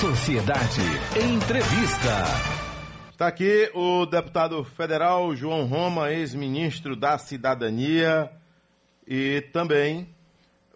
Sociedade. 0.00 0.80
Entrevista. 1.20 2.24
Está 3.10 3.26
aqui 3.26 3.68
o 3.74 4.06
deputado 4.06 4.62
federal 4.62 5.34
João 5.34 5.66
Roma, 5.66 6.12
ex-ministro 6.12 6.94
da 6.94 7.18
Cidadania, 7.18 8.30
e 9.04 9.40
também 9.52 10.08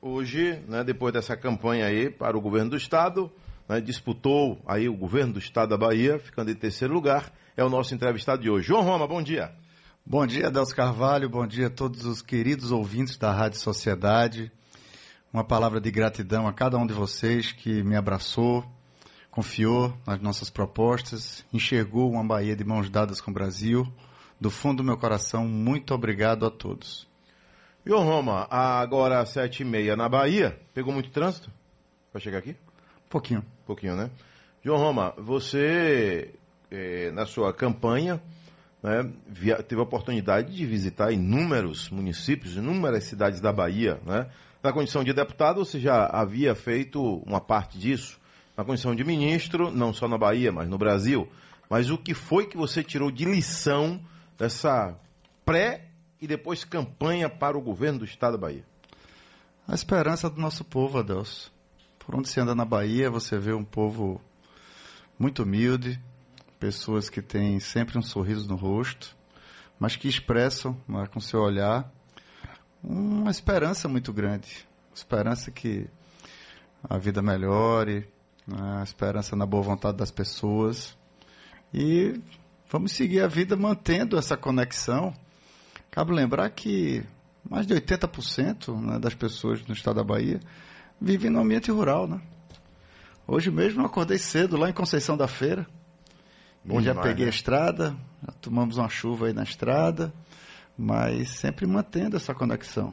hoje, 0.00 0.60
né, 0.66 0.82
depois 0.82 1.12
dessa 1.12 1.36
campanha 1.36 1.86
aí 1.86 2.10
para 2.10 2.36
o 2.36 2.40
governo 2.40 2.70
do 2.70 2.76
estado, 2.76 3.30
né, 3.68 3.80
disputou 3.80 4.60
aí 4.66 4.88
o 4.88 4.96
governo 4.96 5.34
do 5.34 5.38
estado 5.38 5.68
da 5.68 5.76
Bahia, 5.76 6.18
ficando 6.18 6.50
em 6.50 6.56
terceiro 6.56 6.92
lugar, 6.92 7.32
é 7.56 7.62
o 7.62 7.70
nosso 7.70 7.94
entrevistado 7.94 8.42
de 8.42 8.50
hoje. 8.50 8.66
João 8.66 8.82
Roma, 8.82 9.06
bom 9.06 9.22
dia. 9.22 9.52
Bom 10.04 10.26
dia, 10.26 10.48
Adelso 10.48 10.74
Carvalho, 10.74 11.30
bom 11.30 11.46
dia 11.46 11.68
a 11.68 11.70
todos 11.70 12.04
os 12.06 12.22
queridos 12.22 12.72
ouvintes 12.72 13.16
da 13.16 13.32
Rádio 13.32 13.60
Sociedade. 13.60 14.50
Uma 15.32 15.44
palavra 15.44 15.80
de 15.80 15.92
gratidão 15.92 16.48
a 16.48 16.52
cada 16.52 16.76
um 16.76 16.84
de 16.84 16.92
vocês 16.92 17.52
que 17.52 17.84
me 17.84 17.94
abraçou, 17.94 18.68
confiou 19.32 19.92
nas 20.06 20.20
nossas 20.20 20.50
propostas, 20.50 21.44
enxergou 21.52 22.12
uma 22.12 22.22
Bahia 22.22 22.54
de 22.54 22.62
mãos 22.62 22.88
dadas 22.88 23.20
com 23.20 23.30
o 23.30 23.34
Brasil. 23.34 23.90
Do 24.38 24.50
fundo 24.50 24.78
do 24.78 24.84
meu 24.84 24.98
coração, 24.98 25.48
muito 25.48 25.94
obrigado 25.94 26.44
a 26.44 26.50
todos. 26.50 27.06
João 27.84 28.04
Roma, 28.04 28.46
agora 28.50 29.20
às 29.20 29.30
sete 29.30 29.62
e 29.62 29.64
meia 29.64 29.96
na 29.96 30.08
Bahia, 30.08 30.56
pegou 30.74 30.92
muito 30.92 31.10
trânsito 31.10 31.50
para 32.12 32.20
chegar 32.20 32.38
aqui? 32.38 32.54
Pouquinho. 33.08 33.42
Pouquinho, 33.66 33.96
né? 33.96 34.10
João 34.62 34.78
Roma, 34.78 35.14
você, 35.16 36.30
eh, 36.70 37.10
na 37.12 37.24
sua 37.24 37.54
campanha, 37.54 38.20
né, 38.82 39.10
via, 39.26 39.62
teve 39.62 39.80
a 39.80 39.84
oportunidade 39.84 40.54
de 40.54 40.66
visitar 40.66 41.10
inúmeros 41.10 41.88
municípios, 41.88 42.56
inúmeras 42.56 43.04
cidades 43.04 43.40
da 43.40 43.52
Bahia, 43.52 43.98
né? 44.04 44.28
Na 44.62 44.72
condição 44.72 45.02
de 45.02 45.12
deputado, 45.12 45.64
você 45.64 45.80
já 45.80 46.06
havia 46.06 46.54
feito 46.54 47.02
uma 47.26 47.40
parte 47.40 47.78
disso. 47.78 48.20
Na 48.56 48.64
condição 48.64 48.94
de 48.94 49.02
ministro, 49.04 49.70
não 49.70 49.92
só 49.92 50.06
na 50.06 50.18
Bahia, 50.18 50.52
mas 50.52 50.68
no 50.68 50.76
Brasil. 50.76 51.28
Mas 51.70 51.90
o 51.90 51.96
que 51.96 52.14
foi 52.14 52.46
que 52.46 52.56
você 52.56 52.82
tirou 52.82 53.10
de 53.10 53.24
lição 53.24 54.00
dessa 54.38 54.94
pré 55.44 55.86
e 56.20 56.26
depois 56.26 56.64
campanha 56.64 57.28
para 57.30 57.56
o 57.56 57.62
governo 57.62 58.00
do 58.00 58.04
estado 58.04 58.32
da 58.32 58.38
Bahia? 58.38 58.64
A 59.66 59.74
esperança 59.74 60.28
do 60.28 60.40
nosso 60.40 60.64
povo, 60.64 60.98
Adelso. 60.98 61.52
Por 61.98 62.14
onde 62.14 62.28
você 62.28 62.40
anda 62.40 62.54
na 62.54 62.64
Bahia, 62.64 63.10
você 63.10 63.38
vê 63.38 63.52
um 63.52 63.64
povo 63.64 64.20
muito 65.18 65.44
humilde, 65.44 65.98
pessoas 66.58 67.08
que 67.08 67.22
têm 67.22 67.58
sempre 67.60 67.96
um 67.96 68.02
sorriso 68.02 68.48
no 68.48 68.56
rosto, 68.56 69.16
mas 69.78 69.96
que 69.96 70.08
expressam 70.08 70.76
né, 70.86 71.06
com 71.06 71.20
seu 71.20 71.40
olhar 71.40 71.90
uma 72.82 73.30
esperança 73.30 73.88
muito 73.88 74.12
grande. 74.12 74.66
Esperança 74.94 75.50
que 75.50 75.86
a 76.82 76.98
vida 76.98 77.22
melhore, 77.22 78.06
a 78.50 78.82
esperança 78.82 79.36
na 79.36 79.46
boa 79.46 79.62
vontade 79.62 79.96
das 79.96 80.10
pessoas. 80.10 80.96
E 81.72 82.20
vamos 82.70 82.92
seguir 82.92 83.20
a 83.20 83.28
vida 83.28 83.56
mantendo 83.56 84.18
essa 84.18 84.36
conexão. 84.36 85.14
Cabe 85.90 86.12
lembrar 86.12 86.50
que 86.50 87.04
mais 87.48 87.66
de 87.66 87.74
80% 87.74 88.80
né, 88.80 88.98
das 88.98 89.14
pessoas 89.14 89.64
no 89.66 89.74
estado 89.74 89.96
da 89.96 90.04
Bahia 90.04 90.40
vivem 91.00 91.30
no 91.30 91.40
ambiente 91.40 91.70
rural. 91.70 92.06
Né? 92.06 92.20
Hoje 93.26 93.50
mesmo 93.50 93.82
eu 93.82 93.86
acordei 93.86 94.18
cedo 94.18 94.56
lá 94.56 94.70
em 94.70 94.72
Conceição 94.72 95.16
da 95.16 95.28
Feira. 95.28 95.66
Bom 96.64 96.80
já 96.80 96.92
demais, 96.92 97.08
peguei 97.08 97.24
né? 97.24 97.30
a 97.30 97.34
estrada, 97.34 97.96
já 98.24 98.32
tomamos 98.40 98.76
uma 98.76 98.88
chuva 98.88 99.26
aí 99.26 99.32
na 99.32 99.42
estrada 99.42 100.12
mas 100.76 101.30
sempre 101.30 101.66
mantendo 101.66 102.16
essa 102.16 102.34
conexão 102.34 102.92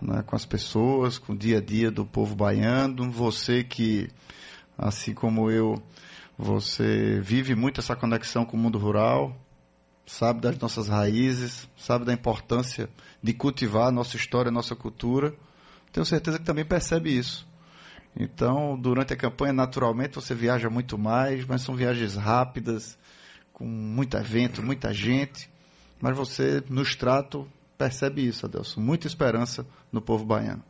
né, 0.00 0.22
com 0.26 0.34
as 0.36 0.44
pessoas, 0.44 1.18
com 1.18 1.32
o 1.32 1.36
dia 1.36 1.58
a 1.58 1.60
dia 1.60 1.90
do 1.90 2.04
povo 2.04 2.34
baiano. 2.34 3.10
Você 3.10 3.62
que, 3.62 4.08
assim 4.76 5.14
como 5.14 5.50
eu, 5.50 5.82
você 6.36 7.20
vive 7.20 7.54
muito 7.54 7.80
essa 7.80 7.96
conexão 7.96 8.44
com 8.44 8.56
o 8.56 8.60
mundo 8.60 8.78
rural, 8.78 9.36
sabe 10.06 10.40
das 10.40 10.58
nossas 10.58 10.88
raízes, 10.88 11.68
sabe 11.76 12.04
da 12.04 12.12
importância 12.12 12.88
de 13.22 13.32
cultivar 13.32 13.88
a 13.88 13.92
nossa 13.92 14.16
história, 14.16 14.48
a 14.48 14.52
nossa 14.52 14.74
cultura. 14.74 15.34
Tenho 15.92 16.06
certeza 16.06 16.38
que 16.38 16.44
também 16.44 16.64
percebe 16.64 17.16
isso. 17.16 17.46
Então, 18.16 18.78
durante 18.78 19.12
a 19.12 19.16
campanha, 19.16 19.52
naturalmente, 19.52 20.14
você 20.14 20.34
viaja 20.34 20.68
muito 20.68 20.98
mais, 20.98 21.46
mas 21.46 21.62
são 21.62 21.74
viagens 21.74 22.14
rápidas, 22.14 22.98
com 23.52 23.64
muito 23.64 24.16
evento, 24.16 24.62
muita 24.62 24.92
gente 24.92 25.52
mas 26.02 26.16
você, 26.16 26.60
no 26.68 26.82
extrato, 26.82 27.48
percebe 27.78 28.26
isso, 28.26 28.44
Adelson. 28.44 28.80
Muita 28.80 29.06
esperança 29.06 29.64
no 29.92 30.02
povo 30.02 30.24
baiano. 30.24 30.64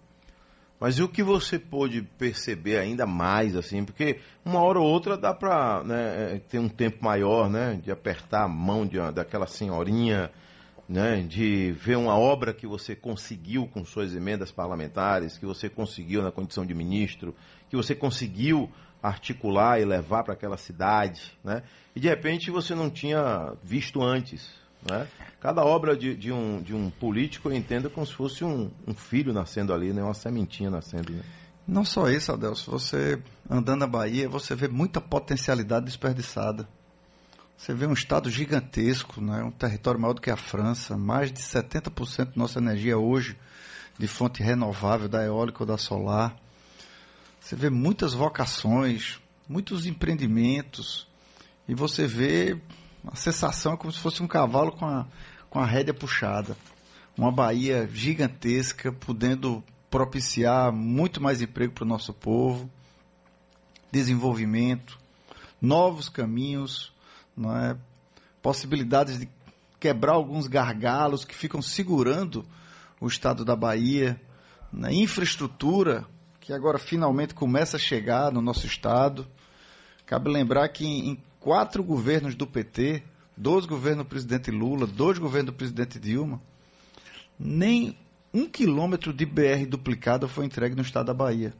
Mas 0.82 0.98
o 0.98 1.06
que 1.06 1.22
você 1.22 1.60
pôde 1.60 2.02
perceber 2.02 2.76
ainda 2.76 3.06
mais, 3.06 3.54
assim? 3.54 3.84
Porque 3.84 4.18
uma 4.44 4.58
hora 4.58 4.80
ou 4.80 4.84
outra 4.84 5.16
dá 5.16 5.32
para 5.32 5.80
né, 5.84 6.34
é, 6.34 6.38
ter 6.40 6.58
um 6.58 6.68
tempo 6.68 7.04
maior, 7.04 7.48
né? 7.48 7.80
De 7.80 7.92
apertar 7.92 8.42
a 8.42 8.48
mão 8.48 8.84
de, 8.84 8.98
daquela 9.12 9.46
senhorinha, 9.46 10.28
né? 10.88 11.22
De 11.22 11.70
ver 11.70 11.96
uma 11.96 12.18
obra 12.18 12.52
que 12.52 12.66
você 12.66 12.96
conseguiu 12.96 13.68
com 13.68 13.84
suas 13.84 14.12
emendas 14.12 14.50
parlamentares, 14.50 15.38
que 15.38 15.46
você 15.46 15.68
conseguiu 15.68 16.20
na 16.20 16.32
condição 16.32 16.66
de 16.66 16.74
ministro, 16.74 17.32
que 17.70 17.76
você 17.76 17.94
conseguiu 17.94 18.68
articular 19.00 19.80
e 19.80 19.84
levar 19.84 20.24
para 20.24 20.34
aquela 20.34 20.56
cidade, 20.56 21.38
né? 21.44 21.62
E 21.94 22.00
de 22.00 22.08
repente 22.08 22.50
você 22.50 22.74
não 22.74 22.90
tinha 22.90 23.52
visto 23.62 24.02
antes, 24.02 24.50
né? 24.90 25.06
Cada 25.42 25.64
obra 25.64 25.96
de, 25.96 26.14
de, 26.14 26.30
um, 26.30 26.62
de 26.62 26.72
um 26.72 26.88
político 26.88 27.48
eu 27.48 27.52
entendo 27.52 27.90
como 27.90 28.06
se 28.06 28.12
fosse 28.12 28.44
um, 28.44 28.70
um 28.86 28.94
filho 28.94 29.32
nascendo 29.32 29.74
ali, 29.74 29.92
né? 29.92 30.00
uma 30.00 30.14
sementinha 30.14 30.70
nascendo. 30.70 31.12
Né? 31.12 31.20
Não 31.66 31.84
só 31.84 32.08
isso, 32.08 32.30
Adelso. 32.30 32.70
Você 32.70 33.20
andando 33.50 33.80
na 33.80 33.88
Bahia, 33.88 34.28
você 34.28 34.54
vê 34.54 34.68
muita 34.68 35.00
potencialidade 35.00 35.84
desperdiçada. 35.84 36.68
Você 37.56 37.74
vê 37.74 37.88
um 37.88 37.92
estado 37.92 38.30
gigantesco, 38.30 39.20
né? 39.20 39.42
um 39.42 39.50
território 39.50 39.98
maior 39.98 40.12
do 40.12 40.20
que 40.20 40.30
a 40.30 40.36
França, 40.36 40.96
mais 40.96 41.32
de 41.32 41.40
70% 41.40 42.26
da 42.26 42.32
nossa 42.36 42.60
energia 42.60 42.96
hoje 42.96 43.36
de 43.98 44.06
fonte 44.06 44.44
renovável, 44.44 45.08
da 45.08 45.24
eólica 45.24 45.64
ou 45.64 45.66
da 45.66 45.76
solar. 45.76 46.36
Você 47.40 47.56
vê 47.56 47.68
muitas 47.68 48.14
vocações, 48.14 49.18
muitos 49.48 49.86
empreendimentos, 49.86 51.08
e 51.66 51.74
você 51.74 52.06
vê 52.06 52.60
a 53.10 53.16
sensação 53.16 53.72
é 53.72 53.76
como 53.76 53.92
se 53.92 53.98
fosse 53.98 54.22
um 54.22 54.28
cavalo 54.28 54.72
com 54.72 54.86
a, 54.86 55.06
com 55.52 55.60
a 55.60 55.66
rédea 55.66 55.92
puxada. 55.92 56.56
Uma 57.14 57.30
Bahia 57.30 57.86
gigantesca, 57.92 58.90
podendo 58.90 59.62
propiciar 59.90 60.72
muito 60.72 61.22
mais 61.22 61.42
emprego 61.42 61.74
para 61.74 61.84
o 61.84 61.86
nosso 61.86 62.14
povo, 62.14 62.70
desenvolvimento, 63.90 64.98
novos 65.60 66.08
caminhos, 66.08 66.90
não 67.36 67.54
é? 67.54 67.76
possibilidades 68.40 69.20
de 69.20 69.28
quebrar 69.78 70.14
alguns 70.14 70.46
gargalos 70.46 71.22
que 71.22 71.34
ficam 71.34 71.60
segurando 71.60 72.46
o 72.98 73.06
estado 73.06 73.44
da 73.44 73.54
Bahia, 73.54 74.18
na 74.72 74.88
né? 74.88 74.94
infraestrutura 74.94 76.06
que 76.40 76.54
agora 76.54 76.78
finalmente 76.78 77.34
começa 77.34 77.76
a 77.76 77.80
chegar 77.80 78.32
no 78.32 78.40
nosso 78.40 78.66
estado. 78.66 79.26
Cabe 80.06 80.30
lembrar 80.30 80.66
que 80.70 80.86
em 80.86 81.22
quatro 81.38 81.84
governos 81.84 82.34
do 82.34 82.46
PT, 82.46 83.02
dois 83.36 83.66
governos 83.66 84.04
do 84.04 84.08
presidente 84.08 84.50
Lula, 84.50 84.86
dois 84.86 85.18
governos 85.18 85.52
do 85.52 85.56
presidente 85.56 85.98
Dilma, 85.98 86.40
nem 87.38 87.96
um 88.32 88.48
quilômetro 88.48 89.12
de 89.12 89.26
BR 89.26 89.66
duplicada 89.68 90.28
foi 90.28 90.46
entregue 90.46 90.74
no 90.74 90.82
estado 90.82 91.06
da 91.06 91.14
Bahia. 91.14 91.54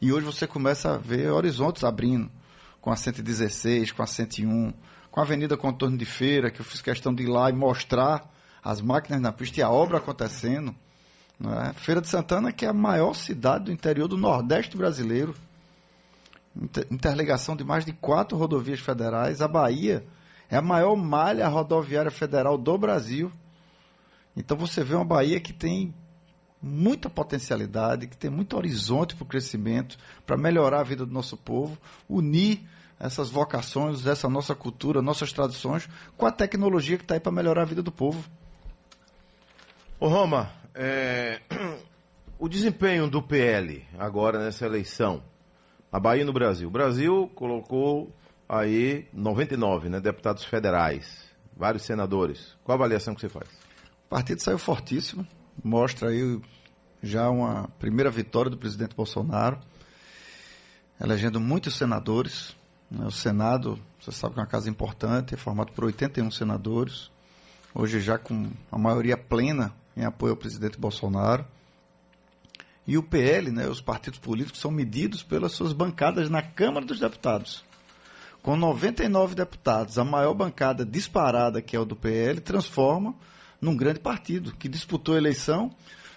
E 0.00 0.12
hoje 0.12 0.26
você 0.26 0.46
começa 0.46 0.94
a 0.94 0.98
ver 0.98 1.30
horizontes 1.30 1.84
abrindo, 1.84 2.30
com 2.80 2.90
a 2.90 2.96
116, 2.96 3.92
com 3.92 4.02
a 4.02 4.06
101, 4.06 4.72
com 5.10 5.20
a 5.20 5.22
Avenida 5.22 5.56
Contorno 5.56 5.96
de 5.96 6.04
Feira, 6.04 6.50
que 6.50 6.60
eu 6.60 6.64
fiz 6.64 6.80
questão 6.80 7.14
de 7.14 7.22
ir 7.22 7.28
lá 7.28 7.48
e 7.50 7.52
mostrar 7.52 8.28
as 8.62 8.80
máquinas 8.80 9.20
na 9.20 9.32
pista 9.32 9.60
e 9.60 9.62
a 9.62 9.70
obra 9.70 9.98
acontecendo. 9.98 10.74
É? 11.40 11.72
Feira 11.74 12.00
de 12.00 12.08
Santana, 12.08 12.52
que 12.52 12.64
é 12.64 12.68
a 12.68 12.72
maior 12.72 13.14
cidade 13.14 13.64
do 13.64 13.72
interior 13.72 14.08
do 14.08 14.16
Nordeste 14.16 14.76
brasileiro 14.76 15.34
interligação 16.90 17.56
de 17.56 17.64
mais 17.64 17.84
de 17.84 17.92
quatro 17.92 18.36
rodovias 18.36 18.80
federais. 18.80 19.40
A 19.40 19.48
Bahia 19.48 20.04
é 20.52 20.56
a 20.58 20.62
maior 20.62 20.94
malha 20.94 21.48
rodoviária 21.48 22.10
federal 22.10 22.58
do 22.58 22.76
Brasil. 22.76 23.32
Então 24.36 24.54
você 24.54 24.84
vê 24.84 24.94
uma 24.94 25.04
Bahia 25.04 25.40
que 25.40 25.50
tem 25.50 25.94
muita 26.62 27.08
potencialidade, 27.08 28.06
que 28.06 28.18
tem 28.18 28.30
muito 28.30 28.54
horizonte 28.54 29.16
para 29.16 29.24
o 29.24 29.26
crescimento, 29.26 29.96
para 30.26 30.36
melhorar 30.36 30.80
a 30.80 30.84
vida 30.84 31.06
do 31.06 31.12
nosso 31.12 31.38
povo, 31.38 31.78
unir 32.06 32.60
essas 33.00 33.30
vocações, 33.30 34.06
essa 34.06 34.28
nossa 34.28 34.54
cultura, 34.54 35.00
nossas 35.00 35.32
tradições, 35.32 35.88
com 36.18 36.26
a 36.26 36.30
tecnologia 36.30 36.98
que 36.98 37.04
está 37.04 37.14
aí 37.14 37.20
para 37.20 37.32
melhorar 37.32 37.62
a 37.62 37.64
vida 37.66 37.82
do 37.82 37.90
povo. 37.90 38.22
Ô 39.98 40.06
Roma, 40.06 40.50
é... 40.74 41.40
o 42.38 42.46
desempenho 42.46 43.08
do 43.08 43.22
PL 43.22 43.86
agora 43.98 44.44
nessa 44.44 44.66
eleição, 44.66 45.22
a 45.90 45.98
Bahia 45.98 46.26
no 46.26 46.32
Brasil. 46.32 46.68
O 46.68 46.70
Brasil 46.70 47.32
colocou 47.34 48.12
aí 48.52 49.08
99 49.14 49.88
né, 49.88 49.98
deputados 49.98 50.44
federais, 50.44 51.24
vários 51.56 51.84
senadores. 51.84 52.54
Qual 52.62 52.74
a 52.74 52.78
avaliação 52.78 53.14
que 53.14 53.22
você 53.22 53.28
faz? 53.28 53.48
O 54.06 54.08
partido 54.10 54.42
saiu 54.42 54.58
fortíssimo, 54.58 55.26
mostra 55.64 56.10
aí 56.10 56.38
já 57.02 57.30
uma 57.30 57.68
primeira 57.78 58.10
vitória 58.10 58.50
do 58.50 58.58
presidente 58.58 58.94
Bolsonaro, 58.94 59.58
elegendo 61.00 61.40
muitos 61.40 61.76
senadores, 61.76 62.54
Né? 62.90 63.06
O 63.06 63.10
Senado, 63.10 63.78
você 63.98 64.12
sabe 64.12 64.34
que 64.34 64.40
é 64.40 64.42
uma 64.42 64.48
casa 64.48 64.68
importante, 64.68 65.32
é 65.32 65.36
formado 65.38 65.72
por 65.72 65.84
81 65.84 66.30
senadores, 66.30 67.10
hoje 67.74 68.00
já 68.00 68.18
com 68.18 68.50
a 68.70 68.76
maioria 68.76 69.16
plena 69.16 69.72
em 69.96 70.04
apoio 70.04 70.32
ao 70.32 70.36
presidente 70.36 70.78
Bolsonaro. 70.78 71.42
E 72.86 72.98
o 72.98 73.02
PL, 73.02 73.50
né, 73.50 73.66
os 73.66 73.80
partidos 73.80 74.18
políticos, 74.18 74.60
são 74.60 74.70
medidos 74.70 75.22
pelas 75.22 75.52
suas 75.52 75.72
bancadas 75.72 76.28
na 76.28 76.42
Câmara 76.42 76.84
dos 76.84 76.98
Deputados. 76.98 77.64
Com 78.42 78.56
99 78.56 79.36
deputados, 79.36 79.98
a 79.98 80.04
maior 80.04 80.34
bancada 80.34 80.84
disparada, 80.84 81.62
que 81.62 81.76
é 81.76 81.78
o 81.78 81.84
do 81.84 81.94
PL, 81.94 82.40
transforma 82.40 83.14
num 83.60 83.76
grande 83.76 84.00
partido, 84.00 84.52
que 84.56 84.68
disputou 84.68 85.14
a 85.14 85.18
eleição 85.18 85.70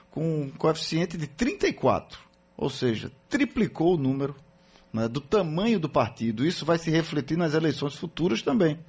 com 0.10 0.42
um 0.42 0.50
coeficiente 0.50 1.18
de 1.18 1.28
34, 1.28 2.18
ou 2.58 2.68
seja, 2.68 3.12
triplicou 3.30 3.94
o 3.94 3.98
número 3.98 4.36
né, 4.92 5.08
do 5.08 5.22
tamanho 5.22 5.80
do 5.80 5.88
partido. 5.88 6.44
Isso 6.44 6.66
vai 6.66 6.80
se 6.80 6.90
refletir 6.90 7.38
nas 7.38 7.54
eleições 7.54 7.94
futuras 7.94 8.42
também. 8.42 8.80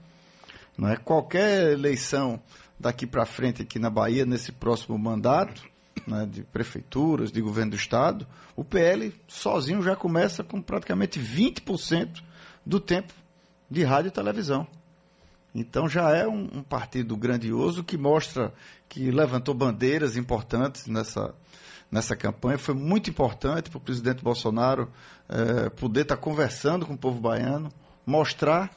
Não 0.78 0.88
é? 0.88 0.96
Qualquer 0.96 1.72
eleição 1.72 2.40
daqui 2.80 3.06
para 3.06 3.26
frente 3.26 3.60
aqui 3.60 3.78
na 3.78 3.90
Bahia, 3.90 4.24
nesse 4.24 4.50
próximo 4.50 4.96
mandato, 4.96 5.62
né, 6.06 6.26
de 6.30 6.42
prefeituras, 6.42 7.30
de 7.30 7.42
governo 7.42 7.72
do 7.72 7.76
Estado, 7.76 8.26
o 8.54 8.64
PL 8.64 9.12
sozinho 9.28 9.82
já 9.82 9.94
começa 9.94 10.42
com 10.42 10.62
praticamente 10.62 11.20
20% 11.20 12.22
do 12.64 12.80
tempo 12.80 13.12
de 13.70 13.82
rádio 13.82 14.08
e 14.08 14.12
televisão. 14.12 14.66
Então 15.54 15.88
já 15.88 16.10
é 16.10 16.26
um, 16.26 16.48
um, 16.52 16.62
partido 16.62 17.16
grandioso 17.16 17.82
que 17.82 17.96
mostra 17.96 18.52
que 18.88 19.10
levantou 19.10 19.54
bandeiras 19.54 20.16
importantes 20.16 20.86
nessa, 20.86 21.34
nessa 21.90 22.14
campanha. 22.14 22.58
Foi 22.58 22.74
muito 22.74 23.08
importante 23.08 23.70
para 23.70 23.78
o 23.78 23.80
presidente 23.80 24.22
Bolsonaro 24.22 24.90
é, 25.28 25.70
poder 25.70 26.02
estar 26.02 26.16
tá 26.16 26.22
conversando 26.22 26.84
com 26.84 26.92
o 26.92 26.98
povo 26.98 27.20
baiano, 27.20 27.72
mostrar 28.04 28.70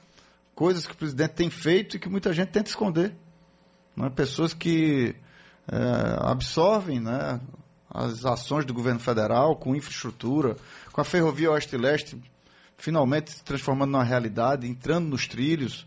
coisas 0.55 0.85
que 0.85 0.93
o 0.93 0.97
presidente 0.97 1.31
tem 1.31 1.49
feito 1.49 1.97
e 1.97 1.99
que 1.99 2.07
muita 2.07 2.31
gente 2.31 2.49
tenta 2.49 2.69
esconder. 2.69 3.13
Não 3.95 4.05
é? 4.05 4.09
Pessoas 4.09 4.53
que 4.53 5.15
é, 5.69 6.17
absorvem 6.21 7.01
né, 7.01 7.41
as 7.89 8.25
ações 8.25 8.65
do 8.65 8.73
governo 8.73 8.99
federal 9.01 9.55
com 9.55 9.75
infraestrutura, 9.75 10.55
com 10.93 11.01
a 11.01 11.03
ferrovia 11.03 11.51
oeste-leste 11.51 12.17
finalmente 12.79 13.31
se 13.31 13.43
transformando 13.43 13.91
numa 13.91 14.03
realidade, 14.03 14.67
entrando 14.67 15.07
nos 15.07 15.27
trilhos, 15.27 15.85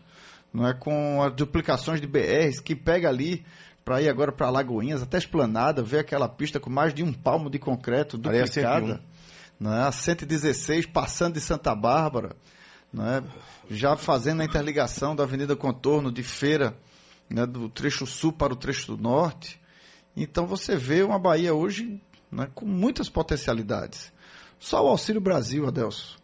não 0.53 0.67
é 0.67 0.73
com 0.73 1.21
as 1.21 1.33
duplicações 1.33 1.99
de 1.99 2.07
BRs 2.07 2.59
que 2.59 2.75
pega 2.75 3.09
ali 3.09 3.43
para 3.83 4.01
ir 4.01 4.07
agora 4.07 4.31
para 4.31 4.49
Lagoinhas, 4.49 5.01
até 5.01 5.17
Esplanada, 5.17 5.83
ver 5.83 5.99
aquela 5.99 6.29
pista 6.29 6.59
com 6.59 6.69
mais 6.69 6.93
de 6.93 7.03
um 7.03 7.11
palmo 7.11 7.49
de 7.49 7.59
concreto 7.59 8.17
duplicada. 8.17 9.01
Não 9.59 9.73
é? 9.73 9.83
A 9.83 9.91
116 9.91 10.85
passando 10.85 11.33
de 11.33 11.41
Santa 11.41 11.75
Bárbara, 11.75 12.35
não 12.91 13.05
é? 13.05 13.23
já 13.69 13.95
fazendo 13.95 14.41
a 14.41 14.45
interligação 14.45 15.15
da 15.15 15.23
Avenida 15.23 15.55
Contorno 15.55 16.11
de 16.11 16.23
Feira, 16.23 16.77
né, 17.29 17.45
do 17.45 17.67
trecho 17.69 18.05
sul 18.05 18.31
para 18.31 18.53
o 18.53 18.55
trecho 18.55 18.95
do 18.95 19.01
norte. 19.01 19.59
Então 20.15 20.45
você 20.45 20.75
vê 20.75 21.01
uma 21.01 21.17
Bahia 21.17 21.53
hoje 21.53 21.99
né, 22.31 22.47
com 22.53 22.65
muitas 22.65 23.09
potencialidades. 23.09 24.11
Só 24.59 24.85
o 24.85 24.89
Auxílio 24.89 25.19
Brasil, 25.19 25.67
Adelso, 25.67 26.17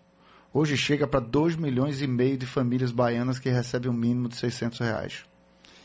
hoje 0.53 0.77
chega 0.77 1.07
para 1.07 1.19
2 1.19 1.55
milhões 1.55 2.01
e 2.01 2.07
meio 2.07 2.37
de 2.37 2.45
famílias 2.45 2.91
baianas 2.91 3.39
que 3.39 3.49
recebem 3.49 3.89
um 3.89 3.93
mínimo 3.93 4.29
de 4.29 4.35
600 4.35 4.79
reais. 4.79 5.25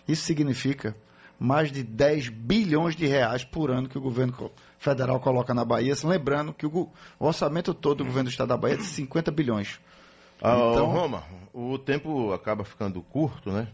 Isso 0.06 0.22
significa 0.22 0.96
mais 1.38 1.70
de 1.72 1.82
10 1.82 2.28
bilhões 2.28 2.94
de 2.94 3.06
reais 3.06 3.44
por 3.44 3.70
ano 3.70 3.88
que 3.88 3.98
o 3.98 4.00
governo 4.00 4.50
federal 4.78 5.18
coloca 5.18 5.52
na 5.54 5.64
Bahia, 5.64 5.94
lembrando 6.04 6.52
que 6.52 6.66
o, 6.66 6.88
orçamento 7.18 7.74
todo 7.74 7.98
do 7.98 8.04
governo 8.04 8.28
do 8.28 8.32
estado 8.32 8.48
da 8.48 8.56
Bahia 8.56 8.74
é 8.74 8.78
de 8.78 8.84
50 8.84 9.30
bilhões. 9.30 9.80
Ah, 10.42 10.56
então, 10.72 10.86
Roma, 10.86 11.24
o 11.52 11.78
tempo 11.78 12.32
acaba 12.32 12.64
ficando 12.64 13.00
curto, 13.00 13.50
né? 13.50 13.68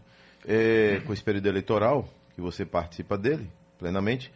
É, 0.45 1.01
com 1.05 1.13
esse 1.13 1.21
período 1.21 1.47
eleitoral, 1.47 2.07
que 2.33 2.41
você 2.41 2.65
participa 2.65 3.17
dele, 3.17 3.51
plenamente. 3.77 4.31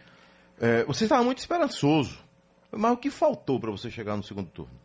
É, 0.60 0.84
você 0.84 1.06
estava 1.06 1.24
muito 1.24 1.40
esperançoso. 1.40 2.18
Mas 2.72 2.92
o 2.92 2.98
que 2.98 3.10
faltou 3.10 3.60
para 3.60 3.72
você 3.72 3.90
chegar 3.90 4.18
no 4.18 4.24
segundo 4.24 4.50
turno? 4.50 4.85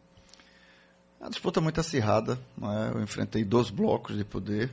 A 1.21 1.29
disputa 1.29 1.61
muito 1.61 1.79
acirrada. 1.79 2.39
Né? 2.57 2.93
Eu 2.95 3.03
enfrentei 3.03 3.45
dois 3.45 3.69
blocos 3.69 4.17
de 4.17 4.25
poder. 4.25 4.71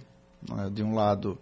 Né? 0.50 0.70
De 0.72 0.82
um 0.82 0.96
lado, 0.96 1.38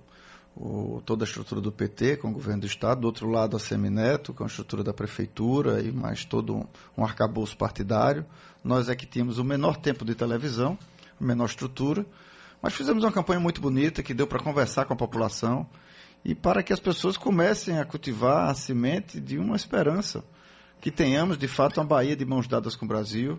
o, 0.55 0.99
toda 1.05 1.23
a 1.23 1.27
estrutura 1.27 1.61
do 1.61 1.71
PT, 1.71 2.17
com 2.17 2.29
o 2.29 2.33
governo 2.33 2.61
do 2.61 2.67
Estado. 2.67 3.01
Do 3.01 3.07
outro 3.07 3.29
lado, 3.29 3.55
a 3.55 3.59
Semineto, 3.59 4.33
com 4.33 4.43
a 4.43 4.47
estrutura 4.47 4.83
da 4.83 4.93
Prefeitura 4.93 5.79
e 5.79 5.91
mais 5.91 6.25
todo 6.25 6.55
um, 6.55 6.65
um 6.97 7.03
arcabouço 7.03 7.55
partidário. 7.55 8.25
Nós 8.63 8.89
é 8.89 8.95
que 8.95 9.05
tínhamos 9.05 9.37
o 9.37 9.43
menor 9.43 9.77
tempo 9.77 10.03
de 10.03 10.15
televisão, 10.15 10.75
a 11.21 11.23
menor 11.23 11.45
estrutura. 11.45 12.03
Mas 12.59 12.73
fizemos 12.73 13.03
uma 13.03 13.11
campanha 13.11 13.39
muito 13.39 13.61
bonita 13.61 14.01
que 14.01 14.11
deu 14.11 14.25
para 14.25 14.39
conversar 14.39 14.85
com 14.85 14.93
a 14.93 14.97
população 14.97 15.67
e 16.23 16.33
para 16.33 16.63
que 16.63 16.73
as 16.73 16.79
pessoas 16.79 17.15
comecem 17.15 17.77
a 17.77 17.85
cultivar 17.85 18.49
a 18.49 18.55
semente 18.55 19.21
de 19.21 19.37
uma 19.37 19.55
esperança. 19.55 20.23
Que 20.81 20.89
tenhamos, 20.89 21.37
de 21.37 21.47
fato, 21.47 21.79
uma 21.79 21.85
Bahia 21.85 22.15
de 22.15 22.25
mãos 22.25 22.47
dadas 22.47 22.75
com 22.75 22.85
o 22.85 22.87
Brasil, 22.87 23.37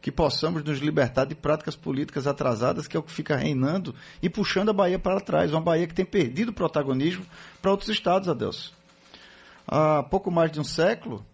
que 0.00 0.10
possamos 0.10 0.64
nos 0.64 0.78
libertar 0.78 1.26
de 1.26 1.34
práticas 1.34 1.76
políticas 1.76 2.26
atrasadas, 2.26 2.86
que 2.86 2.96
é 2.96 3.00
o 3.00 3.02
que 3.02 3.12
fica 3.12 3.36
reinando 3.36 3.94
e 4.22 4.30
puxando 4.30 4.70
a 4.70 4.72
Bahia 4.72 4.98
para 4.98 5.20
trás. 5.20 5.52
Uma 5.52 5.60
Bahia 5.60 5.86
que 5.86 5.94
tem 5.94 6.04
perdido 6.04 6.52
protagonismo 6.52 7.24
para 7.60 7.70
outros 7.70 7.90
estados, 7.90 8.28
Adeus. 8.28 8.72
Há 9.66 10.02
pouco 10.02 10.30
mais 10.30 10.50
de 10.50 10.58
um 10.58 10.64
século, 10.64 11.24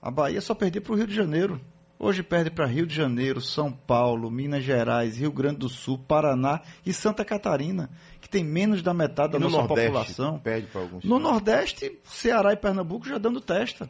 a 0.00 0.10
Bahia 0.10 0.40
só 0.40 0.54
perdia 0.54 0.80
para 0.80 0.92
o 0.92 0.96
Rio 0.96 1.06
de 1.06 1.14
Janeiro. 1.14 1.60
Hoje 1.98 2.22
perde 2.22 2.50
para 2.50 2.66
Rio 2.66 2.86
de 2.86 2.94
Janeiro, 2.94 3.40
São 3.40 3.72
Paulo, 3.72 4.30
Minas 4.30 4.62
Gerais, 4.62 5.16
Rio 5.16 5.32
Grande 5.32 5.60
do 5.60 5.68
Sul, 5.68 5.98
Paraná 5.98 6.60
e 6.84 6.92
Santa 6.92 7.24
Catarina, 7.24 7.88
que 8.20 8.28
tem 8.28 8.44
menos 8.44 8.82
da 8.82 8.92
metade 8.92 9.32
da 9.32 9.38
nossa 9.38 9.56
Nordeste, 9.56 9.86
população. 9.86 10.38
Perde 10.38 10.66
para 10.66 10.82
alguns 10.82 11.02
no 11.02 11.18
Nordeste, 11.18 11.98
Ceará 12.04 12.52
e 12.52 12.56
Pernambuco 12.56 13.08
já 13.08 13.16
dando 13.16 13.40
testa. 13.40 13.88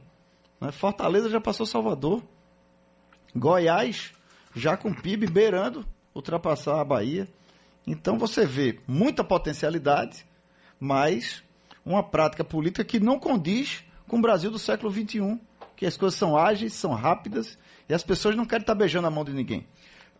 Né? 0.61 0.71
Fortaleza 0.71 1.29
já 1.29 1.41
passou 1.41 1.67
Salvador. 1.67 2.23
Goiás 3.37 4.13
já 4.55 4.77
com 4.77 4.93
PIB 4.93 5.27
beirando 5.27 5.85
ultrapassar 6.15 6.81
a 6.81 6.85
Bahia. 6.85 7.29
Então 7.87 8.19
você 8.19 8.47
vê 8.47 8.81
muita 8.87 9.23
potencialidade, 9.23 10.27
mas 10.81 11.45
uma 11.85 12.03
prática 12.03 12.43
política 12.43 12.85
que 12.85 12.99
não 12.99 13.19
condiz 13.19 13.85
com 14.09 14.19
o 14.19 14.23
Brasil 14.23 14.51
do 14.51 14.59
século 14.59 14.91
XXI, 14.91 15.39
que 15.77 15.87
as 15.87 15.97
coisas 15.97 16.19
são 16.19 16.37
ágeis, 16.37 16.73
são 16.73 16.93
rápidas 16.95 17.59
e 17.89 17.95
as 17.95 18.03
pessoas 18.03 18.35
não 18.35 18.47
querem 18.47 18.63
estar 18.63 18.75
beijando 18.75 19.07
a 19.07 19.11
mão 19.11 19.25
de 19.25 19.33
ninguém. 19.33 19.67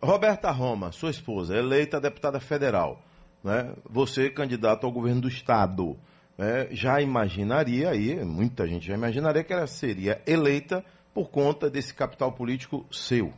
Roberta 0.01 0.51
Roma, 0.51 0.91
sua 0.91 1.09
esposa, 1.09 1.57
eleita 1.57 1.99
deputada 1.99 2.39
federal, 2.39 3.01
né? 3.43 3.73
você 3.89 4.29
candidato 4.29 4.85
ao 4.85 4.91
governo 4.91 5.21
do 5.21 5.27
Estado, 5.27 5.97
né? 6.37 6.67
já 6.71 7.01
imaginaria 7.01 7.89
aí, 7.89 8.23
muita 8.23 8.67
gente 8.67 8.85
já 8.85 8.93
imaginaria 8.93 9.43
que 9.43 9.51
ela 9.51 9.65
seria 9.65 10.21
eleita 10.27 10.85
por 11.17 11.31
conta 11.31 11.67
desse 11.67 11.95
capital 11.95 12.31
político 12.31 12.85
seu, 12.91 13.33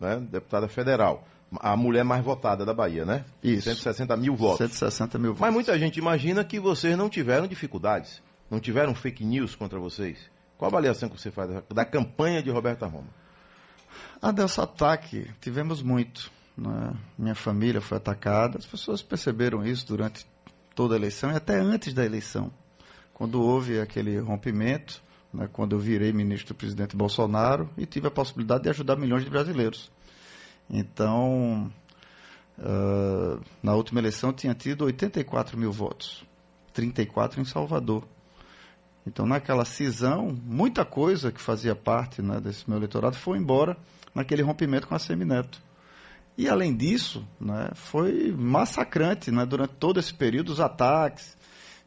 né? 0.00 0.16
deputada 0.30 0.66
federal. 0.66 1.28
A 1.60 1.76
mulher 1.76 2.04
mais 2.04 2.24
votada 2.24 2.64
da 2.64 2.72
Bahia, 2.72 3.04
né? 3.04 3.26
Isso. 3.42 3.64
160 3.64 4.16
mil 4.16 4.34
votos. 4.34 4.56
160 4.56 5.18
mil 5.18 5.32
votos. 5.32 5.42
Mas 5.42 5.52
muita 5.52 5.78
gente 5.78 5.98
imagina 5.98 6.42
que 6.42 6.58
vocês 6.58 6.96
não 6.96 7.10
tiveram 7.10 7.46
dificuldades, 7.46 8.22
não 8.50 8.58
tiveram 8.58 8.94
fake 8.94 9.26
news 9.26 9.54
contra 9.54 9.78
vocês. 9.78 10.16
Qual 10.56 10.70
a 10.70 10.72
avaliação 10.72 11.10
que 11.10 11.20
você 11.20 11.30
faz 11.30 11.50
da 11.68 11.84
campanha 11.84 12.42
de 12.42 12.48
Roberta 12.48 12.86
Roma? 12.86 13.08
Ah, 14.22 14.32
desse 14.32 14.58
ataque, 14.58 15.30
tivemos 15.38 15.82
muito. 15.82 16.32
Né? 16.56 16.94
Minha 17.18 17.34
família 17.34 17.82
foi 17.82 17.98
atacada, 17.98 18.56
as 18.56 18.64
pessoas 18.64 19.02
perceberam 19.02 19.66
isso 19.66 19.86
durante 19.86 20.26
toda 20.74 20.94
a 20.94 20.96
eleição 20.96 21.30
e 21.30 21.36
até 21.36 21.58
antes 21.58 21.92
da 21.92 22.06
eleição. 22.06 22.50
Quando 23.12 23.42
houve 23.42 23.78
aquele 23.78 24.18
rompimento, 24.18 25.02
né, 25.32 25.48
quando 25.52 25.74
eu 25.74 25.78
virei 25.78 26.12
ministro 26.12 26.54
do 26.54 26.58
presidente 26.58 26.96
Bolsonaro 26.96 27.70
e 27.76 27.86
tive 27.86 28.08
a 28.08 28.10
possibilidade 28.10 28.64
de 28.64 28.70
ajudar 28.70 28.96
milhões 28.96 29.24
de 29.24 29.30
brasileiros. 29.30 29.90
Então, 30.68 31.72
uh, 32.58 33.40
na 33.62 33.74
última 33.74 34.00
eleição 34.00 34.32
tinha 34.32 34.54
tido 34.54 34.84
84 34.84 35.58
mil 35.58 35.72
votos, 35.72 36.24
34 36.72 37.40
em 37.40 37.44
Salvador. 37.44 38.06
Então, 39.06 39.26
naquela 39.26 39.64
cisão, 39.64 40.38
muita 40.44 40.84
coisa 40.84 41.32
que 41.32 41.40
fazia 41.40 41.74
parte 41.74 42.22
né, 42.22 42.40
desse 42.40 42.68
meu 42.68 42.78
eleitorado 42.78 43.16
foi 43.16 43.38
embora 43.38 43.76
naquele 44.14 44.42
rompimento 44.42 44.86
com 44.86 44.94
a 44.94 44.98
Semineto. 44.98 45.60
E, 46.38 46.48
além 46.48 46.74
disso, 46.74 47.26
né, 47.40 47.70
foi 47.74 48.32
massacrante 48.32 49.30
né, 49.30 49.44
durante 49.44 49.74
todo 49.74 49.98
esse 49.98 50.14
período 50.14 50.50
os 50.50 50.60
ataques 50.60 51.36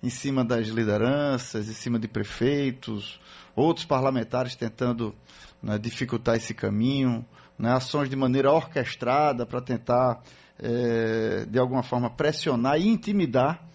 em 0.05 0.09
cima 0.09 0.45
das 0.45 0.67
lideranças, 0.67 1.67
em 1.67 1.73
cima 1.73 1.97
de 1.97 2.07
prefeitos, 2.07 3.19
outros 3.55 3.85
parlamentares 3.85 4.55
tentando 4.55 5.15
né, 5.63 5.79
dificultar 5.79 6.35
esse 6.35 6.53
caminho, 6.53 7.25
né, 7.57 7.71
ações 7.71 8.07
de 8.07 8.15
maneira 8.15 8.51
orquestrada 8.51 9.47
para 9.47 9.61
tentar, 9.61 10.21
é, 10.59 11.45
de 11.49 11.57
alguma 11.57 11.81
forma, 11.81 12.07
pressionar 12.07 12.79
e 12.79 12.87
intimidar 12.87 13.65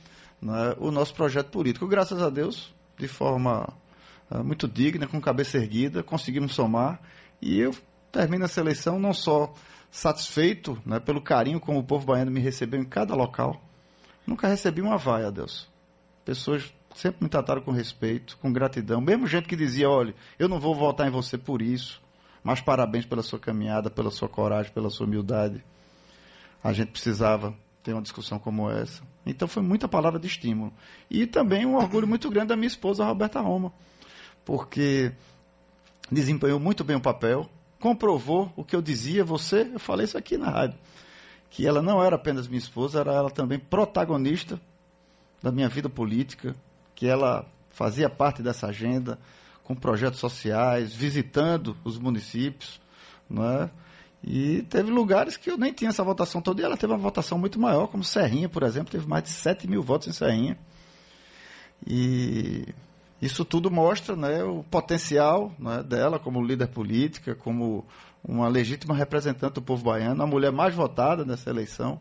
né, 0.40 0.76
o 0.78 0.92
nosso 0.92 1.12
projeto 1.14 1.50
político. 1.50 1.88
Graças 1.88 2.22
a 2.22 2.30
Deus, 2.30 2.72
de 2.96 3.08
forma 3.08 3.68
uh, 4.30 4.44
muito 4.44 4.68
digna, 4.68 5.08
com 5.08 5.20
cabeça 5.20 5.58
erguida, 5.58 6.00
conseguimos 6.00 6.54
somar. 6.54 7.00
E 7.42 7.58
eu 7.58 7.74
termino 8.12 8.44
essa 8.44 8.60
eleição 8.60 9.00
não 9.00 9.12
só 9.12 9.52
satisfeito 9.90 10.80
né, 10.86 11.00
pelo 11.00 11.20
carinho 11.20 11.58
como 11.58 11.80
o 11.80 11.84
povo 11.84 12.06
baiano 12.06 12.30
me 12.30 12.40
recebeu 12.40 12.80
em 12.80 12.84
cada 12.84 13.16
local. 13.16 13.60
Nunca 14.24 14.46
recebi 14.46 14.80
uma 14.80 14.96
vaia, 14.96 15.32
Deus. 15.32 15.68
Pessoas 16.24 16.72
sempre 16.94 17.24
me 17.24 17.28
trataram 17.28 17.62
com 17.62 17.70
respeito, 17.70 18.36
com 18.38 18.52
gratidão. 18.52 19.00
Mesmo 19.00 19.26
gente 19.26 19.48
que 19.48 19.56
dizia, 19.56 19.88
olha, 19.88 20.14
eu 20.38 20.48
não 20.48 20.60
vou 20.60 20.74
votar 20.74 21.06
em 21.06 21.10
você 21.10 21.38
por 21.38 21.62
isso, 21.62 22.00
mas 22.42 22.60
parabéns 22.60 23.06
pela 23.06 23.22
sua 23.22 23.38
caminhada, 23.38 23.90
pela 23.90 24.10
sua 24.10 24.28
coragem, 24.28 24.72
pela 24.72 24.90
sua 24.90 25.06
humildade. 25.06 25.64
A 26.62 26.72
gente 26.72 26.90
precisava 26.90 27.54
ter 27.82 27.92
uma 27.92 28.02
discussão 28.02 28.38
como 28.38 28.70
essa. 28.70 29.02
Então 29.24 29.48
foi 29.48 29.62
muita 29.62 29.88
palavra 29.88 30.18
de 30.18 30.26
estímulo. 30.26 30.72
E 31.10 31.26
também 31.26 31.64
um 31.64 31.76
orgulho 31.76 32.06
muito 32.06 32.28
grande 32.30 32.48
da 32.48 32.56
minha 32.56 32.68
esposa, 32.68 33.04
Roberta 33.04 33.40
Roma, 33.40 33.72
porque 34.44 35.12
desempenhou 36.10 36.58
muito 36.58 36.84
bem 36.84 36.96
o 36.96 37.00
papel, 37.00 37.48
comprovou 37.78 38.52
o 38.56 38.64
que 38.64 38.76
eu 38.76 38.82
dizia, 38.82 39.24
você, 39.24 39.70
eu 39.72 39.80
falei 39.80 40.04
isso 40.04 40.18
aqui 40.18 40.36
na 40.36 40.50
rádio, 40.50 40.78
que 41.48 41.66
ela 41.66 41.80
não 41.80 42.02
era 42.02 42.16
apenas 42.16 42.46
minha 42.46 42.58
esposa, 42.58 43.00
era 43.00 43.12
ela 43.12 43.30
também 43.30 43.58
protagonista 43.58 44.60
da 45.42 45.50
minha 45.50 45.68
vida 45.68 45.88
política, 45.88 46.54
que 46.94 47.06
ela 47.06 47.46
fazia 47.70 48.10
parte 48.10 48.42
dessa 48.42 48.66
agenda, 48.66 49.18
com 49.64 49.74
projetos 49.74 50.18
sociais, 50.18 50.92
visitando 50.92 51.76
os 51.84 51.98
municípios, 51.98 52.80
não 53.28 53.44
é? 53.44 53.70
E 54.22 54.62
teve 54.68 54.90
lugares 54.90 55.36
que 55.36 55.50
eu 55.50 55.56
nem 55.56 55.72
tinha 55.72 55.90
essa 55.90 56.04
votação 56.04 56.42
toda, 56.42 56.60
e 56.60 56.64
ela 56.64 56.76
teve 56.76 56.92
uma 56.92 56.98
votação 56.98 57.38
muito 57.38 57.58
maior, 57.58 57.86
como 57.86 58.04
Serrinha, 58.04 58.48
por 58.48 58.62
exemplo, 58.62 58.90
teve 58.90 59.06
mais 59.06 59.24
de 59.24 59.30
7 59.30 59.66
mil 59.66 59.82
votos 59.82 60.08
em 60.08 60.12
Serrinha. 60.12 60.58
E 61.86 62.66
isso 63.22 63.44
tudo 63.44 63.70
mostra 63.70 64.14
né, 64.14 64.42
o 64.44 64.62
potencial 64.64 65.52
né, 65.58 65.82
dela 65.82 66.18
como 66.18 66.44
líder 66.44 66.68
política, 66.68 67.34
como 67.34 67.86
uma 68.22 68.48
legítima 68.48 68.94
representante 68.94 69.54
do 69.54 69.62
povo 69.62 69.84
baiano, 69.84 70.22
a 70.22 70.26
mulher 70.26 70.52
mais 70.52 70.74
votada 70.74 71.24
nessa 71.24 71.48
eleição 71.48 72.00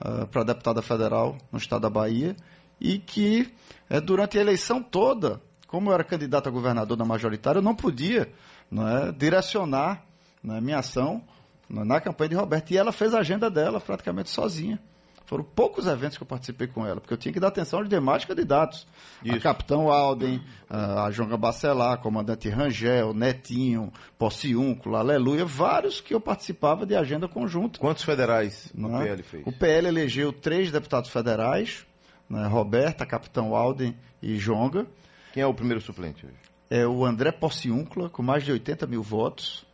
uh, 0.00 0.26
para 0.28 0.44
deputada 0.44 0.82
federal 0.82 1.36
no 1.50 1.58
estado 1.58 1.82
da 1.82 1.90
Bahia, 1.90 2.36
e 2.80 2.98
que 2.98 3.52
uh, 3.90 4.00
durante 4.00 4.38
a 4.38 4.40
eleição 4.40 4.82
toda, 4.82 5.40
como 5.66 5.90
eu 5.90 5.94
era 5.94 6.04
candidato 6.04 6.48
a 6.48 6.52
governador 6.52 6.96
da 6.96 7.04
majoritária, 7.04 7.58
eu 7.58 7.62
não 7.62 7.74
podia 7.74 8.32
né, 8.70 9.14
direcionar 9.16 10.02
né, 10.42 10.60
minha 10.60 10.78
ação 10.78 11.22
na 11.68 12.00
campanha 12.00 12.30
de 12.30 12.36
Roberto. 12.36 12.70
E 12.70 12.76
ela 12.76 12.92
fez 12.92 13.12
a 13.12 13.18
agenda 13.18 13.50
dela 13.50 13.80
praticamente 13.80 14.30
sozinha. 14.30 14.80
Foram 15.26 15.42
poucos 15.42 15.88
eventos 15.88 16.16
que 16.16 16.22
eu 16.22 16.26
participei 16.26 16.68
com 16.68 16.86
ela, 16.86 17.00
porque 17.00 17.12
eu 17.12 17.18
tinha 17.18 17.32
que 17.32 17.40
dar 17.40 17.48
atenção 17.48 17.80
aos 17.80 17.88
demais 17.88 18.24
candidatos. 18.24 18.86
Isso. 19.24 19.34
A 19.34 19.40
Capitão 19.40 19.90
Alden, 19.90 20.40
a 20.70 21.10
Jonga 21.10 21.36
Bacelar, 21.36 21.98
Comandante 21.98 22.48
Rangel, 22.48 23.12
Netinho, 23.12 23.92
Possiúnculo, 24.16 24.94
Aleluia, 24.94 25.44
vários 25.44 26.00
que 26.00 26.14
eu 26.14 26.20
participava 26.20 26.86
de 26.86 26.94
agenda 26.94 27.26
conjunta. 27.26 27.80
Quantos 27.80 28.04
federais 28.04 28.72
o 28.72 28.96
é? 28.98 29.04
PL 29.04 29.22
fez? 29.24 29.42
O 29.44 29.52
PL 29.52 29.88
elegeu 29.88 30.32
três 30.32 30.70
deputados 30.70 31.10
federais, 31.10 31.84
né, 32.28 32.46
Roberta, 32.46 33.06
Capitão 33.06 33.54
Alden 33.54 33.94
e 34.22 34.36
Jonga. 34.36 34.86
Quem 35.32 35.42
é 35.42 35.46
o 35.46 35.54
primeiro 35.54 35.80
suplente 35.80 36.26
hoje? 36.26 36.36
É 36.68 36.86
o 36.86 37.04
André 37.04 37.30
Possiúncula, 37.30 38.08
com 38.08 38.22
mais 38.22 38.44
de 38.44 38.52
80 38.52 38.86
mil 38.86 39.02
votos. 39.02 39.64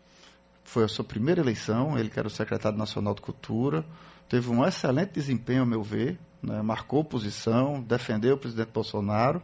Foi 0.64 0.84
a 0.84 0.88
sua 0.88 1.04
primeira 1.04 1.40
eleição, 1.40 1.98
ele 1.98 2.10
que 2.10 2.18
era 2.18 2.28
o 2.28 2.30
secretário 2.30 2.78
nacional 2.78 3.14
de 3.14 3.22
Cultura. 3.22 3.84
Teve 4.28 4.50
um 4.50 4.64
excelente 4.64 5.12
desempenho, 5.12 5.60
ao 5.60 5.66
meu 5.66 5.82
ver, 5.82 6.18
né? 6.42 6.62
marcou 6.62 7.04
posição, 7.04 7.80
defendeu 7.82 8.34
o 8.34 8.38
presidente 8.38 8.70
Bolsonaro. 8.72 9.42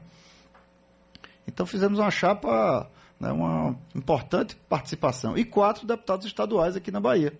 Então 1.46 1.64
fizemos 1.64 1.98
uma 1.98 2.10
chapa, 2.10 2.90
né, 3.18 3.32
uma 3.32 3.74
importante 3.94 4.54
participação. 4.68 5.36
E 5.36 5.44
quatro 5.44 5.86
deputados 5.86 6.26
estaduais 6.26 6.76
aqui 6.76 6.90
na 6.90 7.00
Bahia. 7.00 7.32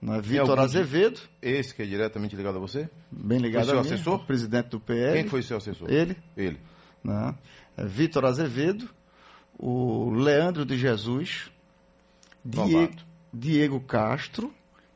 Né? 0.00 0.20
Vitor 0.20 0.58
Azevedo. 0.58 1.20
Esse 1.42 1.74
que 1.74 1.82
é 1.82 1.86
diretamente 1.86 2.34
ligado 2.34 2.56
a 2.56 2.60
você? 2.60 2.88
Bem 3.10 3.38
ligado 3.38 3.64
foi 3.64 3.70
seu 3.72 3.80
a 3.80 3.82
mim, 3.82 3.92
assessor? 3.92 4.26
presidente 4.26 4.68
do 4.68 4.80
PL. 4.80 5.14
Quem 5.14 5.28
foi 5.28 5.42
seu 5.42 5.56
assessor? 5.58 5.90
Ele. 5.90 6.16
Ele. 6.36 6.58
Né? 7.04 7.34
É 7.76 7.84
Vitor 7.84 8.24
Azevedo, 8.24 8.88
o 9.58 10.10
Leandro 10.10 10.64
de 10.64 10.76
Jesus, 10.76 11.50
Diego, 12.44 12.94
Diego 13.32 13.80
Castro 13.80 14.52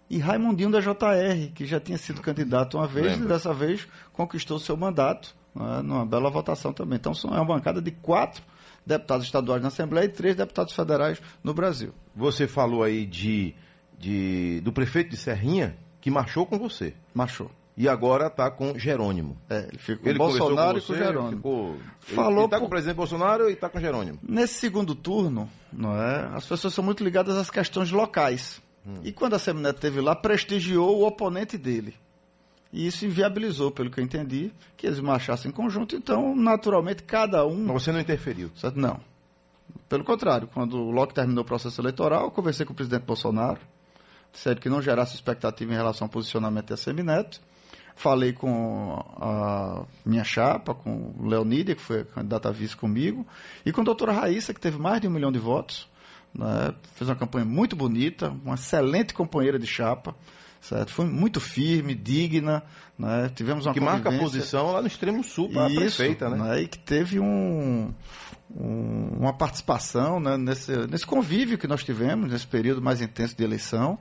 e 0.09 0.19
Raimundinho 0.19 0.71
da 0.71 0.81
JR, 0.81 1.53
que 1.55 1.67
já 1.67 1.81
tinha 1.81 1.99
sido 1.99 2.21
candidato 2.21 2.77
uma 2.79 2.87
vez 2.87 3.13
Lembra. 3.13 3.25
e 3.25 3.29
dessa 3.29 3.53
vez 3.53 3.87
conquistou 4.13 4.59
seu 4.59 4.77
mandato 4.77 5.35
né, 5.55 5.83
numa 5.83 6.05
bela 6.05 6.31
votação 6.31 6.73
também. 6.73 6.97
Então 6.97 7.13
é 7.25 7.37
uma 7.37 7.45
bancada 7.45 7.81
de 7.81 7.91
quatro 7.91 8.43
deputados 8.87 9.27
estaduais 9.27 9.63
na 9.63 9.69
Assembleia 9.69 10.05
e 10.05 10.09
três 10.09 10.37
deputados 10.37 10.75
federais 10.75 11.21
no 11.43 11.55
Brasil. 11.55 11.93
Você 12.15 12.47
falou 12.47 12.83
aí 12.83 13.07
de, 13.07 13.55
de 13.99 14.61
do 14.61 14.73
prefeito 14.73 15.11
de 15.11 15.17
Serrinha 15.17 15.77
que 16.01 16.11
marchou 16.11 16.45
com 16.47 16.59
você. 16.59 16.95
Marchou. 17.15 17.51
E 17.77 17.89
agora 17.89 18.29
está 18.29 18.51
com 18.51 18.79
Jerônimo. 18.79 19.37
É, 19.51 19.67
ele 19.69 19.79
ficou 19.79 20.09
ele 20.09 20.19
Bolsonaro 20.19 20.81
com, 20.81 20.87
você, 20.87 20.93
e 20.93 20.97
com 20.97 21.05
Jerônimo. 21.05 21.37
Ficou, 21.37 21.77
Falou 21.99 22.39
ele 22.39 22.45
está 22.45 22.61
com 22.61 22.67
o 22.67 22.69
presidente 22.69 22.97
Bolsonaro 22.97 23.51
e 23.51 23.55
está 23.55 23.69
com 23.69 23.81
Jerônimo. 23.81 24.19
Nesse 24.23 24.55
segundo 24.55 24.95
turno, 24.95 25.49
não 25.73 26.01
é, 26.01 26.31
as 26.35 26.47
pessoas 26.47 26.73
são 26.73 26.85
muito 26.85 27.03
ligadas 27.03 27.37
às 27.37 27.51
questões 27.51 27.91
locais. 27.91 28.61
Hum. 28.87 29.01
E 29.03 29.13
quando 29.13 29.35
a 29.35 29.39
Semineto 29.39 29.77
esteve 29.77 30.01
lá, 30.01 30.15
prestigiou 30.15 31.01
o 31.01 31.07
oponente 31.07 31.59
dele. 31.59 31.95
E 32.73 32.87
isso 32.87 33.07
inviabilizou, 33.07 33.71
pelo 33.71 33.91
que 33.91 34.01
eu 34.01 34.05
entendi, 34.05 34.53
que 34.77 34.87
eles 34.87 35.01
marchassem 35.01 35.49
em 35.49 35.55
conjunto. 35.55 35.97
Então, 35.97 36.35
naturalmente, 36.35 37.03
cada 37.03 37.47
um. 37.47 37.65
Mas 37.67 37.83
você 37.83 37.93
não 37.93 38.01
interferiu? 38.01 38.51
Certo? 38.57 38.79
Não. 38.79 39.01
Pelo 39.89 40.05
contrário, 40.05 40.49
quando 40.53 40.77
logo 40.77 41.13
terminou 41.13 41.43
o 41.43 41.47
processo 41.47 41.81
eleitoral, 41.81 42.25
eu 42.25 42.31
conversei 42.31 42.67
com 42.67 42.73
o 42.73 42.77
presidente 42.77 43.05
Bolsonaro, 43.05 43.61
disseram 44.35 44.61
que 44.61 44.69
não 44.69 44.83
gerasse 44.83 45.15
expectativa 45.15 45.73
em 45.73 45.77
relação 45.77 46.07
ao 46.07 46.11
posicionamento 46.11 46.69
da 46.69 46.77
Semineto. 46.77 47.41
Falei 47.97 48.33
com 48.33 49.01
a 49.17 49.85
minha 50.05 50.25
chapa, 50.25 50.75
com 50.75 51.15
o 51.17 51.29
Leonídia, 51.29 51.77
que 51.77 51.81
foi 51.81 52.01
a 52.01 52.05
candidata 52.05 52.49
a 52.49 52.53
vice 52.53 52.77
comigo, 52.77 53.25
e 53.65 53.71
com 53.71 53.81
a 53.83 53.85
doutora 53.85 54.13
Raíssa, 54.13 54.53
que 54.53 54.61
teve 54.61 54.79
mais 54.79 55.01
de 55.01 55.07
um 55.07 55.11
milhão 55.11 55.31
de 55.31 55.39
votos. 55.39 55.89
Né? 56.35 56.75
Fez 56.97 57.09
uma 57.09 57.15
campanha 57.15 57.45
muito 57.45 57.77
bonita, 57.77 58.31
uma 58.45 58.57
excelente 58.57 59.15
companheira 59.15 59.59
de 59.59 59.67
chapa. 59.67 60.15
Certo? 60.61 60.93
Foi 60.93 61.05
muito 61.05 61.41
firme, 61.41 61.95
digna, 61.95 62.63
né? 62.99 63.31
tivemos 63.35 63.67
uma 63.67 63.75
Que 63.75 63.81
marca 63.81 64.09
a 64.09 64.19
posição 64.19 64.73
lá 64.73 64.81
no 64.81 64.87
extremo 64.87 65.23
sul 65.23 65.51
para 65.51 65.67
a 65.67 65.71
prefeita, 65.71 66.31
né? 66.31 66.39
né? 66.39 66.63
E 66.63 66.67
que 66.67 66.79
teve 66.79 67.21
um, 67.21 67.93
um, 68.51 69.09
uma 69.21 69.35
participação 69.35 70.19
né? 70.19 70.39
nesse, 70.39 70.75
nesse 70.87 71.07
convívio 71.07 71.59
que 71.59 71.69
nós 71.69 71.85
tivemos, 71.85 72.31
nesse 72.33 72.47
período 72.47 72.81
mais 72.81 73.03
intenso 73.03 73.37
de 73.37 73.45
eleição. 73.45 73.99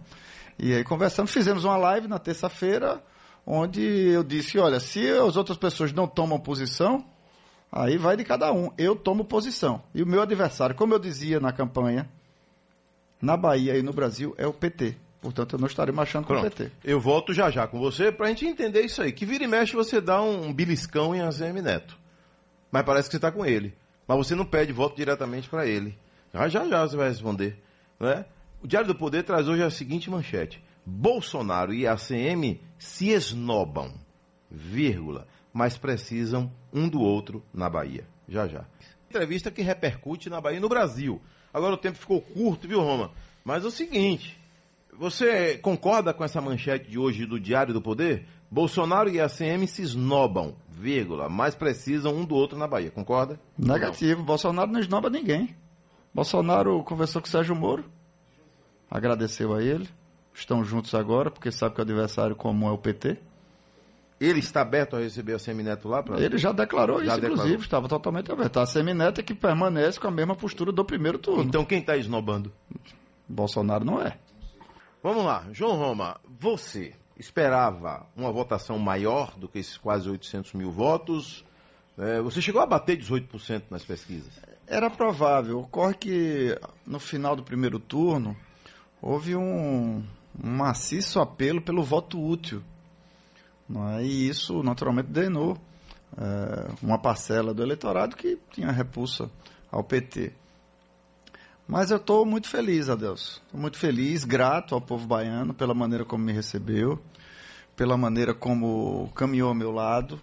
E 0.58 0.74
aí 0.74 0.84
conversamos, 0.84 1.32
fizemos 1.32 1.64
uma 1.64 1.78
live 1.78 2.08
na 2.08 2.20
terça-feira, 2.20 3.04
onde 3.46 3.82
eu 3.82 4.24
disse, 4.24 4.60
olha, 4.60 4.80
se 4.80 5.10
as 5.10 5.36
outras 5.36 5.58
pessoas 5.58 5.92
não 5.92 6.08
tomam 6.08 6.40
posição, 6.40 7.06
aí 7.72 7.98
vai 7.98 8.16
de 8.16 8.24
cada 8.24 8.52
um. 8.52 8.72
Eu 8.78 8.96
tomo 8.96 9.26
posição. 9.26 9.84
E 9.94 10.04
o 10.04 10.08
meu 10.08 10.22
adversário, 10.22 10.76
como 10.76 10.94
eu 10.94 11.00
dizia 11.00 11.40
na 11.40 11.52
campanha, 11.52 12.10
na 13.22 13.38
Bahia 13.38 13.78
e 13.78 13.82
no 13.82 13.94
Brasil, 13.94 14.36
é 14.38 14.46
o 14.46 14.54
PT. 14.54 14.96
Portanto, 15.24 15.56
eu 15.56 15.60
não 15.60 15.68
estarei 15.68 15.96
marchando 15.96 16.26
com 16.26 16.34
o 16.34 16.42
PT. 16.42 16.70
Eu 16.84 17.00
volto 17.00 17.34
já 17.34 17.50
já 17.50 17.66
com 17.66 17.80
você 17.80 18.12
para 18.12 18.26
a 18.26 18.30
gente 18.30 18.46
entender 18.46 18.82
isso 18.82 19.02
aí. 19.02 19.14
Que 19.14 19.26
vira 19.26 19.46
e 19.46 19.48
mexe 19.48 19.74
você 19.74 20.02
dá 20.02 20.22
um 20.22 20.54
beliscão 20.54 21.16
em 21.16 21.22
AZM 21.22 21.62
Neto. 21.64 21.98
Mas 22.70 22.84
parece 22.84 23.08
que 23.08 23.12
você 23.12 23.18
está 23.18 23.32
com 23.32 23.46
ele. 23.46 23.74
Mas 24.06 24.18
você 24.18 24.36
não 24.36 24.46
pede 24.46 24.74
voto 24.74 24.98
diretamente 24.98 25.48
para 25.48 25.66
ele. 25.66 25.98
Já 26.34 26.50
já 26.50 26.68
já 26.68 26.86
você 26.86 26.98
vai 26.98 27.08
responder. 27.08 27.58
Né? 27.98 28.26
O 28.63 28.67
Diário 28.67 28.88
do 28.88 28.96
Poder 28.96 29.24
traz 29.24 29.50
hoje 29.50 29.62
a 29.62 29.70
seguinte 29.70 30.10
manchete. 30.10 30.63
Bolsonaro 30.86 31.74
e 31.74 31.86
ACM 31.86 32.62
se 32.79 33.10
esnobam, 33.10 33.93
vírgula, 34.50 35.27
mas 35.51 35.77
precisam 35.77 36.50
um 36.72 36.88
do 36.88 37.01
outro 37.01 37.43
na 37.53 37.70
Bahia. 37.70 38.08
Já 38.27 38.48
já. 38.48 38.63
Entrevista 39.10 39.51
que 39.51 39.62
repercute 39.62 40.29
na 40.29 40.39
Bahia 40.39 40.58
e 40.58 40.62
no 40.62 40.70
Brasil. 40.70 41.22
Agora 41.53 41.74
o 41.74 41.77
tempo 41.77 41.98
ficou 41.98 42.22
curto, 42.22 42.65
viu, 42.65 42.79
Roma? 42.79 43.12
Mas 43.43 43.65
é 43.65 43.67
o 43.67 43.72
seguinte, 43.72 44.39
você 44.98 45.58
concorda 45.58 46.13
com 46.13 46.24
essa 46.24 46.39
manchete 46.39 46.89
de 46.89 46.98
hoje 46.98 47.25
do 47.25 47.38
Diário 47.38 47.74
do 47.74 47.82
Poder? 47.82 48.25
Bolsonaro 48.50 49.10
e 49.10 49.20
ACM 49.20 49.67
se 49.67 49.82
esnobam, 49.82 50.55
vírgula, 50.70 51.27
mas 51.27 51.53
precisam 51.53 52.15
um 52.15 52.24
do 52.24 52.36
outro 52.36 52.58
na 52.58 52.67
Bahia, 52.67 52.91
concorda? 52.91 53.38
Negativo? 53.58 54.24
Bolsonaro 54.24 54.72
não 54.72 54.79
esnoba 54.79 55.10
ninguém. 55.10 55.53
Bolsonaro 56.13 56.82
conversou 56.84 57.22
com 57.22 57.27
Sérgio 57.27 57.55
Moro, 57.55 57.84
agradeceu 58.94 59.56
a 59.56 59.64
ele, 59.64 59.90
estão 60.36 60.64
juntos 60.64 60.94
agora, 60.94 61.32
porque 61.32 61.52
sabe 61.52 61.74
que 61.74 61.82
o 61.82 61.84
adversário 61.84 62.36
comum 62.36 62.68
é 62.68 62.72
o 62.72 62.78
PT. 62.78 63.18
Ele 64.22 64.38
está 64.38 64.62
aberto 64.62 64.96
a 64.96 65.00
receber 65.00 65.34
a 65.34 65.40
Semineto 65.40 65.90
lá? 65.90 66.04
Pra... 66.04 66.22
Ele 66.22 66.38
já 66.38 66.52
declarou 66.52 67.00
já 67.00 67.14
isso, 67.14 67.16
declarou. 67.16 67.38
inclusive, 67.38 67.64
estava 67.64 67.88
totalmente 67.90 68.32
aberto. 68.32 68.60
A 68.60 68.68
Semineto 68.68 69.20
é 69.20 69.24
que 69.24 69.34
permanece 69.34 70.00
com 70.00 70.08
a 70.08 70.12
mesma 70.12 70.36
postura 70.36 70.72
do 70.72 70.86
primeiro 70.86 71.18
turno. 71.18 71.44
Então 71.44 71.66
quem 71.66 71.80
está 71.80 71.98
esnobando? 71.98 72.54
Bolsonaro 73.28 73.84
não 73.84 74.00
é. 74.00 74.16
Vamos 75.02 75.26
lá, 75.26 75.44
João 75.52 75.76
Roma, 75.76 76.18
você 76.40 76.94
esperava 77.18 78.06
uma 78.16 78.32
votação 78.32 78.78
maior 78.78 79.34
do 79.36 79.48
que 79.48 79.58
esses 79.58 79.76
quase 79.76 80.08
800 80.08 80.54
mil 80.54 80.72
votos? 80.72 81.44
É, 81.98 82.22
você 82.22 82.40
chegou 82.42 82.62
a 82.62 82.66
bater 82.68 82.96
18% 82.98 83.64
nas 83.72 83.84
pesquisas? 83.84 84.32
Era 84.68 84.90
provável. 84.90 85.62
Ocorre 85.62 85.96
que 85.96 86.60
no 86.86 87.00
final 87.00 87.36
do 87.36 87.44
primeiro 87.44 87.80
turno 87.80 88.38
houve 89.04 89.36
um, 89.36 90.02
um 90.42 90.50
maciço 90.50 91.20
apelo 91.20 91.62
pelo 91.62 91.84
voto 91.84 92.20
útil. 92.20 92.64
É? 93.98 94.04
E 94.04 94.30
isso, 94.30 94.64
naturalmente, 94.64 95.10
drenou 95.10 95.58
é, 96.18 96.72
uma 96.82 96.98
parcela 96.98 97.54
do 97.54 97.62
eleitorado 97.62 98.16
que 98.16 98.40
tinha 98.52 98.72
repulsa 98.72 99.30
ao 99.70 99.84
PT. 99.84 100.32
Mas 101.68 101.92
eu 101.92 101.98
estou 101.98 102.26
muito 102.26 102.48
feliz, 102.48 102.90
Adeus. 102.90 103.42
Estou 103.46 103.60
muito 103.60 103.78
feliz, 103.78 104.24
grato 104.24 104.74
ao 104.74 104.82
povo 104.82 105.06
baiano 105.06 105.54
pela 105.54 105.74
maneira 105.74 106.06
como 106.06 106.24
me 106.24 106.32
recebeu, 106.32 107.00
pela 107.76 107.98
maneira 107.98 108.34
como 108.34 109.12
caminhou 109.16 109.50
ao 109.50 109.56
meu 109.56 109.72
lado. 109.72 110.22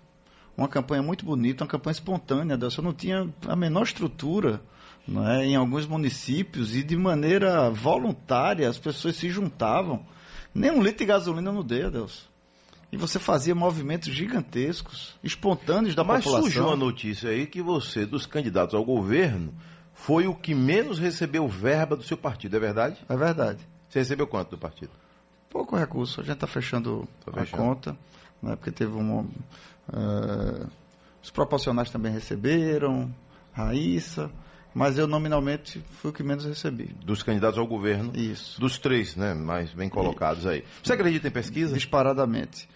Uma 0.57 0.69
campanha 0.69 1.03
muito 1.03 1.25
bonita, 1.25 1.65
uma 1.65 1.71
campanha 1.71 1.93
espontânea, 1.93 2.55
Adeus. 2.55 2.77
Eu 2.77 2.85
não 2.85 2.93
tinha 2.93 3.29
a 3.47 3.57
menor 3.57 3.83
estrutura 3.83 4.61
é, 5.09 5.45
em 5.45 5.57
alguns 5.57 5.87
municípios 5.87 6.77
e 6.77 6.83
de 6.83 6.97
maneira 6.97 7.71
voluntária 7.71 8.69
as 8.69 8.79
pessoas 8.79 9.17
se 9.17 9.29
juntavam. 9.29 10.05
Nem 10.55 10.71
um 10.71 10.83
litro 10.83 10.99
de 10.99 11.07
gasolina 11.07 11.51
eu 11.51 11.55
não 11.55 11.65
dei, 11.65 11.85
Adeus. 11.85 12.29
E 12.93 12.97
você 12.97 13.19
fazia 13.19 13.55
movimentos 13.55 14.13
gigantescos, 14.13 15.17
espontâneos 15.23 15.95
da 15.95 16.03
Mas 16.03 16.25
população. 16.25 16.47
Mas 16.47 16.55
surgiu 16.55 16.73
a 16.73 16.77
notícia 16.77 17.31
aí 17.31 17.47
que 17.47 17.63
você, 17.63 18.05
dos 18.05 18.27
candidatos 18.27 18.75
ao 18.75 18.85
governo, 18.85 19.55
foi 19.95 20.27
o 20.27 20.35
que 20.35 20.55
menos 20.55 20.99
recebeu 20.99 21.47
verba 21.47 21.95
do 21.95 22.03
seu 22.03 22.17
partido, 22.17 22.57
é 22.57 22.61
verdade? 22.61 22.97
É 23.09 23.17
verdade. 23.17 23.61
Você 23.89 24.01
recebeu 24.01 24.27
quanto 24.27 24.51
do 24.51 24.59
partido? 24.59 24.91
Pouco 25.49 25.77
recurso. 25.77 26.21
A 26.21 26.25
gente 26.25 26.35
está 26.35 26.47
fechando, 26.47 27.09
tá 27.25 27.33
fechando, 27.33 27.63
a 27.63 27.67
conta, 27.67 27.97
né, 28.43 28.57
porque 28.57 28.71
teve 28.71 28.93
um. 28.93 29.21
Uh, 29.21 30.69
os 31.23 31.31
proporcionais 31.31 31.91
também 31.91 32.13
receberam, 32.13 33.15
Raíssa, 33.53 34.31
mas 34.75 34.99
eu 34.99 35.07
nominalmente 35.07 35.83
fui 36.01 36.11
o 36.11 36.13
que 36.13 36.23
menos 36.23 36.45
recebi. 36.45 36.95
Dos 37.05 37.23
candidatos 37.23 37.59
ao 37.59 37.67
governo? 37.67 38.13
Isso. 38.15 38.61
Dos 38.61 38.79
três, 38.79 39.17
né? 39.17 39.35
Mais 39.35 39.73
bem 39.73 39.89
colocados 39.89 40.47
aí. 40.47 40.65
Você 40.83 40.93
acredita 40.93 41.29
em 41.29 41.31
pesquisa? 41.31 41.75
Disparadamente. 41.75 42.69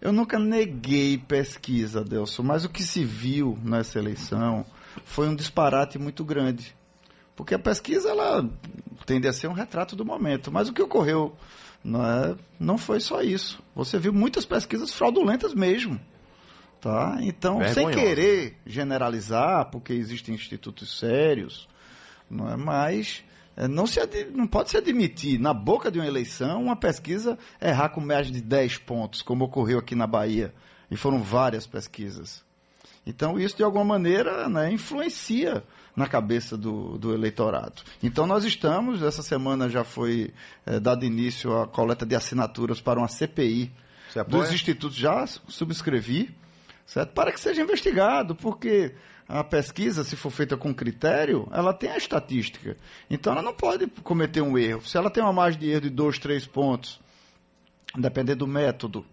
Eu 0.00 0.12
nunca 0.12 0.38
neguei 0.38 1.16
pesquisa, 1.16 2.04
Delson, 2.04 2.42
mas 2.42 2.64
o 2.64 2.68
que 2.68 2.82
se 2.82 3.04
viu 3.04 3.58
nessa 3.62 3.98
eleição 3.98 4.64
foi 5.04 5.28
um 5.28 5.34
disparate 5.34 5.98
muito 5.98 6.24
grande. 6.24 6.74
Porque 7.34 7.54
a 7.54 7.58
pesquisa 7.58 8.08
ela 8.08 8.48
tende 9.04 9.28
a 9.28 9.32
ser 9.32 9.46
um 9.46 9.52
retrato 9.52 9.94
do 9.94 10.04
momento. 10.04 10.50
Mas 10.50 10.68
o 10.68 10.72
que 10.72 10.82
ocorreu 10.82 11.36
não, 11.84 12.04
é, 12.04 12.34
não 12.58 12.78
foi 12.78 12.98
só 12.98 13.22
isso. 13.22 13.62
Você 13.74 13.98
viu 13.98 14.12
muitas 14.12 14.44
pesquisas 14.44 14.92
fraudulentas 14.92 15.54
mesmo. 15.54 16.00
Tá? 16.86 17.18
Então, 17.20 17.58
sem 17.74 17.90
querer 17.90 18.58
generalizar, 18.64 19.68
porque 19.72 19.92
existem 19.92 20.36
institutos 20.36 21.00
sérios, 21.00 21.68
não 22.30 22.48
é? 22.48 22.56
mas 22.56 23.24
é, 23.56 23.66
não, 23.66 23.88
se 23.88 23.98
não 24.32 24.46
pode 24.46 24.70
se 24.70 24.76
admitir, 24.76 25.40
na 25.40 25.52
boca 25.52 25.90
de 25.90 25.98
uma 25.98 26.06
eleição, 26.06 26.62
uma 26.62 26.76
pesquisa 26.76 27.36
errar 27.60 27.88
com 27.88 28.00
mais 28.00 28.30
de 28.30 28.40
10 28.40 28.78
pontos, 28.78 29.20
como 29.20 29.46
ocorreu 29.46 29.80
aqui 29.80 29.96
na 29.96 30.06
Bahia. 30.06 30.54
E 30.88 30.96
foram 30.96 31.20
várias 31.20 31.66
pesquisas. 31.66 32.44
Então, 33.04 33.36
isso, 33.36 33.56
de 33.56 33.64
alguma 33.64 33.84
maneira, 33.84 34.48
né, 34.48 34.70
influencia 34.70 35.64
na 35.96 36.06
cabeça 36.06 36.56
do, 36.56 36.96
do, 36.98 37.12
eleitorado. 37.12 37.82
Então, 38.00 38.28
nós 38.28 38.44
estamos, 38.44 39.02
essa 39.02 39.24
semana 39.24 39.68
já 39.68 39.82
foi 39.82 40.32
é, 40.64 40.78
dado 40.78 41.04
início 41.04 41.60
à 41.60 41.66
coleta 41.66 42.06
de 42.06 42.14
assinaturas 42.14 42.80
para 42.80 43.00
uma 43.00 43.08
CPI 43.08 43.72
dos 44.28 44.52
institutos, 44.52 44.96
já 44.96 45.26
subscrevi, 45.26 46.32
certo? 46.86 47.12
para 47.12 47.32
que 47.32 47.40
seja 47.40 47.60
investigado, 47.60 48.34
porque 48.34 48.94
a 49.28 49.42
pesquisa, 49.42 50.04
se 50.04 50.14
for 50.14 50.30
feita 50.30 50.56
com 50.56 50.72
critério, 50.72 51.48
ela 51.52 51.74
tem 51.74 51.90
a 51.90 51.96
estatística. 51.96 52.76
Então, 53.10 53.32
ela 53.32 53.42
não 53.42 53.52
pode 53.52 53.86
cometer 54.04 54.40
um 54.40 54.56
erro. 54.56 54.86
Se 54.86 54.96
ela 54.96 55.10
tem 55.10 55.22
uma 55.22 55.32
margem 55.32 55.60
de 55.60 55.68
erro 55.68 55.80
de 55.82 55.90
dois, 55.90 56.18
três 56.18 56.46
pontos, 56.46 57.00
dependendo 57.96 58.40
do 58.40 58.46
método, 58.46 59.04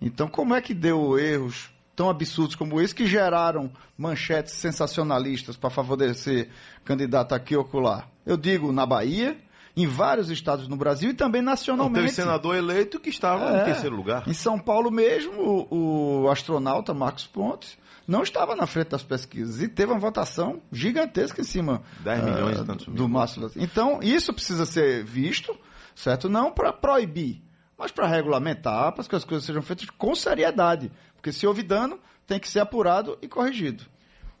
então 0.00 0.28
como 0.28 0.54
é 0.54 0.60
que 0.60 0.74
deu 0.74 1.18
erros 1.18 1.70
tão 1.96 2.10
absurdos 2.10 2.54
como 2.54 2.78
esse, 2.80 2.94
que 2.94 3.06
geraram 3.06 3.70
manchetes 3.96 4.52
sensacionalistas 4.52 5.56
para 5.56 5.70
favorecer 5.70 6.50
candidato 6.84 7.34
aqui 7.34 7.56
ou 7.56 7.62
acolá. 7.62 8.06
Eu 8.24 8.36
digo 8.36 8.70
na 8.70 8.84
Bahia, 8.84 9.38
em 9.76 9.86
vários 9.86 10.30
estados 10.30 10.66
no 10.68 10.76
Brasil 10.76 11.10
e 11.10 11.14
também 11.14 11.42
nacionalmente. 11.42 12.00
Não, 12.00 12.02
teve 12.06 12.14
senador 12.14 12.56
eleito 12.56 12.98
que 12.98 13.10
estava 13.10 13.58
é, 13.58 13.60
em 13.60 13.64
terceiro 13.66 13.94
lugar. 13.94 14.26
Em 14.26 14.32
São 14.32 14.58
Paulo 14.58 14.90
mesmo, 14.90 15.66
o, 15.70 16.22
o, 16.22 16.30
astronauta 16.30 16.94
Marcos 16.94 17.26
Pontes 17.26 17.76
não 18.08 18.22
estava 18.22 18.56
na 18.56 18.66
frente 18.66 18.88
das 18.88 19.02
pesquisas 19.02 19.60
e 19.60 19.68
teve 19.68 19.92
uma 19.92 19.98
votação 19.98 20.62
gigantesca 20.72 21.42
em 21.42 21.44
cima 21.44 21.82
10 22.00 22.24
milhões 22.24 22.60
uh, 22.60 22.90
do 22.90 23.08
Márcio. 23.08 23.50
Então, 23.56 24.00
isso 24.02 24.32
precisa 24.32 24.64
ser 24.64 25.04
visto, 25.04 25.54
certo? 25.94 26.28
Não 26.28 26.50
para 26.50 26.72
proibir, 26.72 27.42
mas 27.76 27.90
para 27.90 28.06
regulamentar, 28.06 28.92
para 28.92 29.04
que 29.04 29.14
as 29.14 29.24
coisas 29.24 29.44
sejam 29.44 29.60
feitas 29.60 29.90
com 29.90 30.14
seriedade. 30.14 30.90
Porque 31.16 31.32
se 31.32 31.46
houve 31.46 31.62
dano, 31.62 31.98
tem 32.26 32.40
que 32.40 32.48
ser 32.48 32.60
apurado 32.60 33.18
e 33.20 33.28
corrigido. 33.28 33.84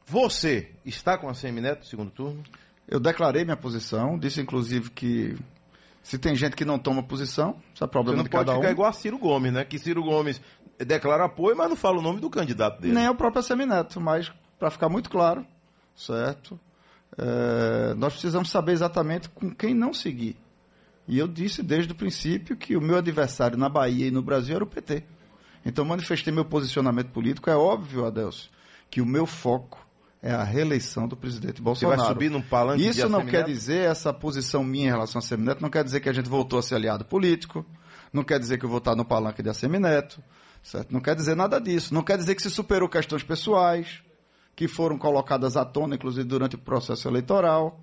Você 0.06 0.70
está 0.84 1.18
com 1.18 1.28
a 1.28 1.34
Semineto 1.34 1.80
no 1.80 1.86
segundo 1.86 2.10
turno? 2.10 2.42
Eu 2.88 3.00
declarei 3.00 3.44
minha 3.44 3.56
posição, 3.56 4.18
disse 4.18 4.40
inclusive 4.40 4.90
que 4.90 5.36
se 6.02 6.18
tem 6.18 6.36
gente 6.36 6.54
que 6.54 6.64
não 6.64 6.78
toma 6.78 7.02
posição, 7.02 7.56
isso 7.74 7.82
é 7.82 7.86
problema 7.86 8.18
Você 8.18 8.22
não 8.22 8.30
pode 8.30 8.54
ficar 8.54 8.68
um. 8.68 8.70
igual 8.70 8.88
a 8.88 8.92
Ciro 8.92 9.18
Gomes, 9.18 9.52
né? 9.52 9.64
Que 9.64 9.78
Ciro 9.78 10.04
Gomes 10.04 10.40
declara 10.78 11.24
apoio, 11.24 11.56
mas 11.56 11.68
não 11.68 11.76
fala 11.76 11.98
o 11.98 12.02
nome 12.02 12.20
do 12.20 12.30
candidato 12.30 12.80
dele. 12.80 12.94
Nem 12.94 13.08
o 13.08 13.14
próprio 13.14 13.42
Semineto, 13.42 14.00
mas 14.00 14.32
para 14.58 14.70
ficar 14.70 14.88
muito 14.88 15.10
claro, 15.10 15.44
certo? 15.96 16.58
É, 17.18 17.94
nós 17.94 18.12
precisamos 18.12 18.50
saber 18.50 18.72
exatamente 18.72 19.28
com 19.30 19.50
quem 19.50 19.74
não 19.74 19.92
seguir. 19.92 20.36
E 21.08 21.18
eu 21.18 21.26
disse 21.28 21.62
desde 21.62 21.92
o 21.92 21.96
princípio 21.96 22.56
que 22.56 22.76
o 22.76 22.80
meu 22.80 22.96
adversário 22.96 23.56
na 23.56 23.68
Bahia 23.68 24.08
e 24.08 24.10
no 24.10 24.22
Brasil 24.22 24.56
era 24.56 24.64
o 24.64 24.66
PT. 24.66 25.04
Então 25.64 25.84
manifestei 25.84 26.32
meu 26.32 26.44
posicionamento 26.44 27.08
político. 27.08 27.48
É 27.48 27.56
óbvio, 27.56 28.04
Adelso, 28.04 28.50
que 28.90 29.00
o 29.00 29.06
meu 29.06 29.26
foco 29.26 29.85
é 30.22 30.32
a 30.32 30.42
reeleição 30.42 31.06
do 31.06 31.16
presidente 31.16 31.62
Bolsonaro. 31.62 32.00
Você 32.00 32.04
vai 32.04 32.14
subir 32.14 32.30
num 32.30 32.42
palanque 32.42 32.86
Isso 32.86 33.08
não 33.08 33.24
quer 33.24 33.44
dizer, 33.44 33.88
essa 33.88 34.12
posição 34.12 34.64
minha 34.64 34.86
em 34.86 34.90
relação 34.90 35.18
a 35.18 35.22
Semineto, 35.22 35.62
não 35.62 35.70
quer 35.70 35.84
dizer 35.84 36.00
que 36.00 36.08
a 36.08 36.12
gente 36.12 36.28
voltou 36.28 36.58
a 36.58 36.62
ser 36.62 36.74
aliado 36.74 37.04
político, 37.04 37.64
não 38.12 38.24
quer 38.24 38.38
dizer 38.38 38.58
que 38.58 38.64
eu 38.64 38.68
vou 38.68 38.78
estar 38.78 38.94
no 38.94 39.04
palanque 39.04 39.42
de 39.42 39.50
Assemineto, 39.50 40.22
certo? 40.62 40.92
Não 40.92 41.00
quer 41.00 41.14
dizer 41.14 41.36
nada 41.36 41.60
disso. 41.60 41.94
Não 41.94 42.02
quer 42.02 42.16
dizer 42.16 42.34
que 42.34 42.42
se 42.42 42.50
superou 42.50 42.88
questões 42.88 43.22
pessoais, 43.22 44.02
que 44.54 44.66
foram 44.66 44.98
colocadas 44.98 45.56
à 45.56 45.64
tona, 45.64 45.94
inclusive, 45.94 46.26
durante 46.26 46.56
o 46.56 46.58
processo 46.58 47.06
eleitoral, 47.06 47.78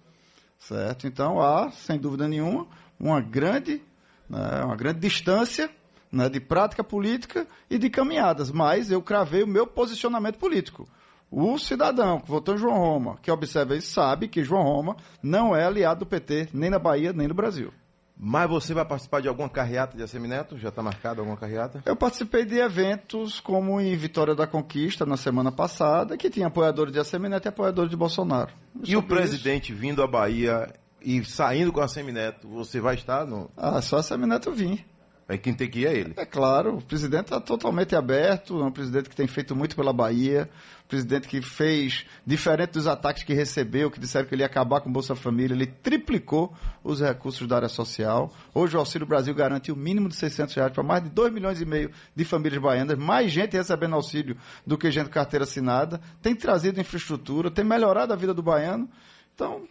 certo? 0.58 1.06
Então, 1.08 1.40
há, 1.40 1.72
sem 1.72 2.00
dúvida 2.00 2.28
nenhuma, 2.28 2.68
uma 3.00 3.22
grande, 3.22 3.82
né, 4.28 4.64
uma 4.66 4.76
grande 4.76 5.00
distância 5.00 5.70
né, 6.12 6.28
de 6.30 6.40
prática 6.40 6.84
política 6.84 7.48
e 7.70 7.78
de 7.78 7.90
caminhadas, 7.90 8.52
mas 8.52 8.90
eu 8.90 9.02
cravei 9.02 9.44
o 9.44 9.48
meu 9.48 9.68
posicionamento 9.68 10.38
político. 10.38 10.88
O 11.36 11.58
cidadão 11.58 12.20
que 12.20 12.30
votou 12.30 12.54
em 12.54 12.60
João 12.60 12.78
Roma, 12.78 13.18
que 13.20 13.32
observa 13.32 13.76
isso, 13.76 13.92
sabe 13.92 14.28
que 14.28 14.44
João 14.44 14.62
Roma 14.62 14.96
não 15.22 15.56
é 15.56 15.66
aliado 15.66 16.02
do 16.02 16.06
PT, 16.06 16.50
nem 16.54 16.70
na 16.70 16.78
Bahia, 16.78 17.12
nem 17.12 17.28
no 17.28 17.34
Brasil. 17.34 17.74
Mas 18.16 18.48
você 18.48 18.72
vai 18.72 18.86
participar 18.86 19.20
de 19.20 19.28
alguma 19.28 19.50
carreata 19.50 19.98
de 19.98 20.04
Assemineto? 20.04 20.60
Já 20.60 20.70
está 20.70 20.84
marcada 20.84 21.22
alguma 21.22 21.36
carreata? 21.36 21.82
Eu 21.88 21.96
participei 21.96 22.46
de 22.46 22.60
eventos 22.60 23.40
como 23.40 23.82
em 23.82 23.96
Vitória 23.96 24.36
da 24.36 24.46
Conquista 24.46 25.08
na 25.08 25.18
semana 25.18 25.52
passada, 25.52 26.16
que 26.16 26.30
tinha 26.30 26.46
apoiadores 26.46 26.94
de 26.94 27.00
Assemineto 27.00 27.48
e 27.48 27.50
apoiadores 27.50 27.90
de 27.90 27.98
Bolsonaro. 27.98 28.52
E, 28.84 28.92
e 28.92 28.96
o 28.96 29.02
presidente 29.02 29.72
isso... 29.72 29.82
vindo 29.82 30.04
à 30.04 30.08
Bahia 30.08 30.72
e 31.02 31.26
saindo 31.26 31.74
com 31.74 31.82
a 31.82 31.88
Semineto, 31.88 32.48
você 32.48 32.80
vai 32.80 32.94
estar 32.94 33.26
no. 33.26 33.50
Ah, 33.58 33.82
só 33.82 33.98
a 33.98 34.04
Semineto 34.04 34.52
vim. 34.52 34.80
Aí 35.28 35.38
quem 35.38 35.54
tem 35.54 35.70
que 35.70 35.80
ir 35.80 35.88
é 35.88 35.98
ele. 35.98 36.14
É 36.18 36.26
claro, 36.26 36.78
o 36.78 36.82
presidente 36.82 37.26
está 37.26 37.40
totalmente 37.40 37.96
aberto, 37.96 38.62
é 38.62 38.66
um 38.66 38.72
presidente 38.72 39.10
que 39.10 39.16
tem 39.16 39.26
feito 39.26 39.56
muito 39.56 39.74
pela 39.74 39.94
Bahia, 39.94 40.50
um 40.84 40.88
presidente 40.88 41.30
que 41.30 41.42
fez, 41.42 42.06
diferente 42.26 42.72
dos 42.72 42.88
ataques 42.88 43.24
que 43.24 43.34
recebeu, 43.34 43.90
que 43.90 44.02
disseram 44.02 44.28
que 44.28 44.36
ele 44.36 44.44
ia 44.44 44.48
acabar 44.48 44.82
com 44.82 44.90
o 44.90 44.92
Bolsa 44.92 45.16
Família, 45.16 45.56
ele 45.56 45.66
triplicou 45.66 46.54
os 46.84 47.00
recursos 47.00 47.48
da 47.48 47.56
área 47.56 47.70
social. 47.70 48.34
Hoje 48.54 48.76
o 48.76 48.80
Auxílio 48.80 49.08
Brasil 49.08 49.34
garante 49.34 49.72
o 49.72 49.78
mínimo 49.78 50.10
de 50.10 50.16
600 50.16 50.54
reais 50.56 50.74
para 50.74 50.84
mais 50.84 51.04
de 51.04 51.10
2 51.10 51.32
milhões 51.32 51.62
e 51.62 51.66
meio 51.66 51.90
de 52.14 52.26
famílias 52.26 52.62
baianas, 52.62 52.98
mais 52.98 53.32
gente 53.32 53.56
recebendo 53.56 53.96
auxílio 53.96 54.36
do 54.68 54.78
que 54.78 54.92
gente 54.92 55.06
com 55.06 55.14
carteira 55.14 55.46
assinada, 55.46 56.02
tem 56.22 56.36
trazido 56.36 56.82
infraestrutura, 56.82 57.50
tem 57.50 57.64
melhorado 57.64 58.12
a 58.12 58.16
vida 58.16 58.34
do 58.34 58.44
baiano. 58.44 58.90
Então, 59.34 59.64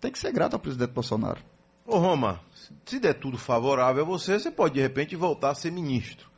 tem 0.00 0.10
que 0.10 0.18
ser 0.18 0.32
grato 0.32 0.54
ao 0.54 0.60
presidente 0.60 0.92
Bolsonaro. 0.92 1.55
Ô 1.86 1.98
Roma, 1.98 2.40
se 2.84 2.98
der 2.98 3.14
tudo 3.14 3.38
favorável 3.38 4.02
a 4.02 4.06
você, 4.06 4.38
você 4.38 4.50
pode 4.50 4.74
de 4.74 4.80
repente 4.80 5.14
voltar 5.14 5.50
a 5.50 5.54
ser 5.54 5.70
ministro. 5.70 6.28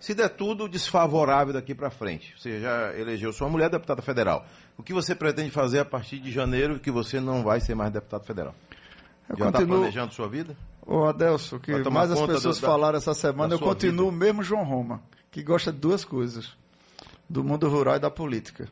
Se 0.00 0.14
der 0.14 0.28
tudo 0.28 0.68
desfavorável 0.68 1.54
daqui 1.54 1.74
para 1.74 1.90
frente, 1.90 2.34
você 2.36 2.60
já 2.60 2.92
elegeu 2.94 3.32
sua 3.32 3.48
mulher 3.48 3.70
deputada 3.70 4.02
federal. 4.02 4.44
O 4.76 4.82
que 4.82 4.92
você 4.92 5.14
pretende 5.14 5.50
fazer 5.50 5.78
a 5.78 5.84
partir 5.84 6.18
de 6.18 6.30
janeiro 6.30 6.78
que 6.78 6.90
você 6.90 7.18
não 7.18 7.42
vai 7.42 7.60
ser 7.60 7.74
mais 7.74 7.90
deputado 7.92 8.24
federal? 8.24 8.54
Eu 9.28 9.36
já 9.36 9.46
está 9.46 9.58
continuo... 9.58 9.78
planejando 9.78 10.12
sua 10.12 10.28
vida? 10.28 10.56
Ô 10.86 11.04
Adelso, 11.04 11.58
que 11.58 11.72
mais 11.90 12.10
as 12.10 12.20
pessoas 12.20 12.60
do, 12.60 12.66
falaram 12.66 12.98
essa 12.98 13.14
semana, 13.14 13.54
eu 13.54 13.58
continuo 13.58 14.10
vida. 14.10 14.24
mesmo 14.24 14.42
João 14.42 14.64
Roma, 14.64 15.02
que 15.30 15.42
gosta 15.42 15.72
de 15.72 15.78
duas 15.78 16.04
coisas, 16.04 16.52
do 17.28 17.42
mundo 17.42 17.68
rural 17.68 17.96
e 17.96 17.98
da 17.98 18.10
política. 18.10 18.68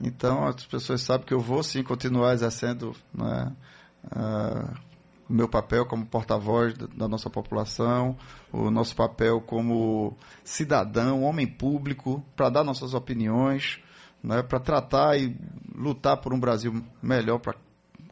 Então 0.00 0.46
as 0.46 0.64
pessoas 0.66 1.02
sabem 1.02 1.26
que 1.26 1.34
eu 1.34 1.40
vou 1.40 1.62
sim 1.62 1.82
continuar 1.82 2.32
exercendo 2.32 2.94
né, 3.12 3.52
uh, 4.04 4.89
o 5.30 5.32
meu 5.32 5.48
papel 5.48 5.86
como 5.86 6.04
porta-voz 6.04 6.74
da, 6.74 7.06
nossa 7.06 7.30
população, 7.30 8.16
o 8.52 8.68
nosso 8.68 8.96
papel 8.96 9.40
como 9.40 10.16
cidadão, 10.42 11.22
homem 11.22 11.46
público, 11.46 12.22
para 12.34 12.50
dar 12.50 12.64
nossas 12.64 12.94
opiniões, 12.94 13.78
né, 14.22 14.42
para 14.42 14.58
tratar 14.58 15.16
e 15.16 15.36
lutar 15.72 16.16
por 16.16 16.34
um 16.34 16.40
Brasil 16.40 16.84
melhor, 17.00 17.38
para 17.38 17.54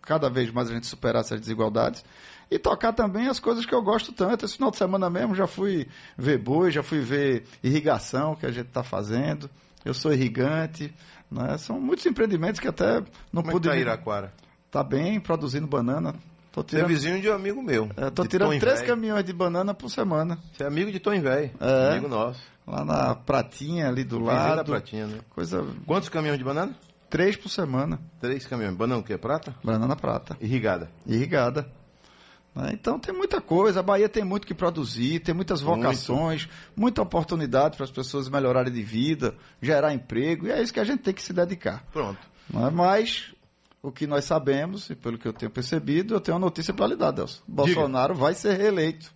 cada 0.01 0.31
vez 0.31 0.53
mais 0.53 0.71
a 0.71 0.75
gente 0.75 0.87
superar 0.87 1.23
essas 1.23 1.41
desigualdades. 1.41 2.05
E 2.51 2.59
tocar 2.59 2.93
também 2.93 3.27
as 3.27 3.41
coisas 3.41 3.67
que 3.67 3.75
eu 3.75 3.83
gosto 3.83 4.11
tanto. 4.11 4.47
Esse 4.47 4.55
final 4.55 4.71
de 4.71 4.79
semana 4.79 5.11
mesmo 5.11 5.35
já 5.35 5.47
fui 5.47 5.87
ver 6.17 6.39
boi, 6.39 6.71
já 6.71 6.83
fui 6.83 7.01
ver 7.01 7.45
irrigação 7.63 8.35
que 8.35 8.47
a 8.47 8.51
gente 8.51 8.69
está 8.69 8.83
fazendo. 8.83 9.51
Eu 9.85 9.93
sou 9.93 10.15
irrigante. 10.15 10.95
Né? 11.31 11.59
São 11.59 11.79
muitos 11.79 12.07
empreendimentos 12.07 12.59
que 12.59 12.67
até 12.67 13.01
não 13.31 13.43
Como 13.43 13.53
pude. 13.53 13.69
é 13.69 13.73
que 13.73 13.77
tá 13.77 13.81
Iraquara? 13.83 14.33
Tá 14.71 14.83
bem, 14.83 15.21
produzindo 15.21 15.67
banana. 15.67 16.15
Tô 16.63 16.71
Você 16.71 16.77
é 16.77 16.79
tirando, 16.79 16.89
vizinho 16.89 17.21
de 17.21 17.29
um 17.31 17.35
amigo 17.35 17.63
meu. 17.63 17.89
é, 17.97 18.11
tô 18.11 18.25
tirando 18.27 18.53
Tom 18.53 18.59
três 18.59 18.79
Véi. 18.81 18.89
caminhões 18.89 19.25
de 19.25 19.33
banana 19.33 19.75
por 19.75 19.91
semana. 19.91 20.39
Você 20.53 20.65
é 20.65 20.67
amigo 20.67 20.91
de 20.93 20.99
Tom 21.01 21.21
Véi. 21.21 21.53
É. 21.61 21.91
Amigo 21.93 22.09
nosso. 22.09 22.41
Lá 22.67 22.85
na 22.85 23.15
Pratinha, 23.15 23.89
ali 23.89 24.05
do 24.05 24.19
Vizinho 24.19 24.37
da 24.37 24.55
lado. 24.57 24.73
Pratinha, 24.73 25.07
né? 25.07 25.19
Coisa. 25.31 25.65
Quantos 25.87 26.09
caminhões 26.09 26.39
de 26.39 26.45
banana? 26.45 26.75
Três 27.09 27.37
por 27.37 27.49
semana. 27.49 27.99
Três 28.21 28.47
caminhões. 28.47 28.77
Banana 28.77 29.01
o 29.01 29.03
quê? 29.05 29.17
Prata? 29.17 29.55
Banana 29.65 29.97
prata. 29.97 30.37
Irrigada. 30.41 30.91
irrigada. 31.07 31.67
Né? 32.55 32.71
Então 32.75 32.99
tem 32.99 33.15
muita 33.15 33.41
coisa, 33.41 33.81
a 33.81 33.83
Bahia 33.83 34.09
tem 34.09 34.25
muito 34.25 34.47
que 34.47 34.53
produzir, 34.55 35.21
tem 35.21 35.35
muitas 35.35 35.63
Muito. 35.63 35.83
vocações, 35.83 36.49
muita 36.77 37.01
oportunidade 37.01 37.77
para 37.77 37.85
as 37.85 37.91
pessoas 37.91 38.29
melhorarem 38.29 38.73
de 38.73 38.83
vida, 38.83 39.35
gerar 39.63 39.95
emprego, 39.95 40.47
e 40.47 40.51
é 40.51 40.61
isso 40.61 40.73
que 40.73 40.81
a 40.81 40.85
gente 40.85 41.01
tem 41.03 41.15
que 41.15 41.23
se 41.23 41.33
dedicar. 41.33 41.85
Pronto. 41.93 42.19
não 42.51 42.67
é? 42.67 42.71
Mas 42.71 43.33
o 43.89 43.93
que 43.93 44.07
nós 44.07 44.25
sabemos, 44.25 44.91
e 44.91 44.95
pelo 44.95 45.19
que 45.19 45.27
eu 45.27 45.33
tenho 45.33 45.51
percebido, 45.51 46.15
eu 46.15 46.21
tenho 46.21 46.37
uma 46.37 46.45
notícia 46.47 46.73
para 46.75 46.87
lhe 46.87 46.97
dar, 46.97 47.11
Delson. 47.11 47.43
Bolsonaro 47.47 48.15
vai 48.15 48.35
ser 48.35 48.57
reeleito. 48.57 49.13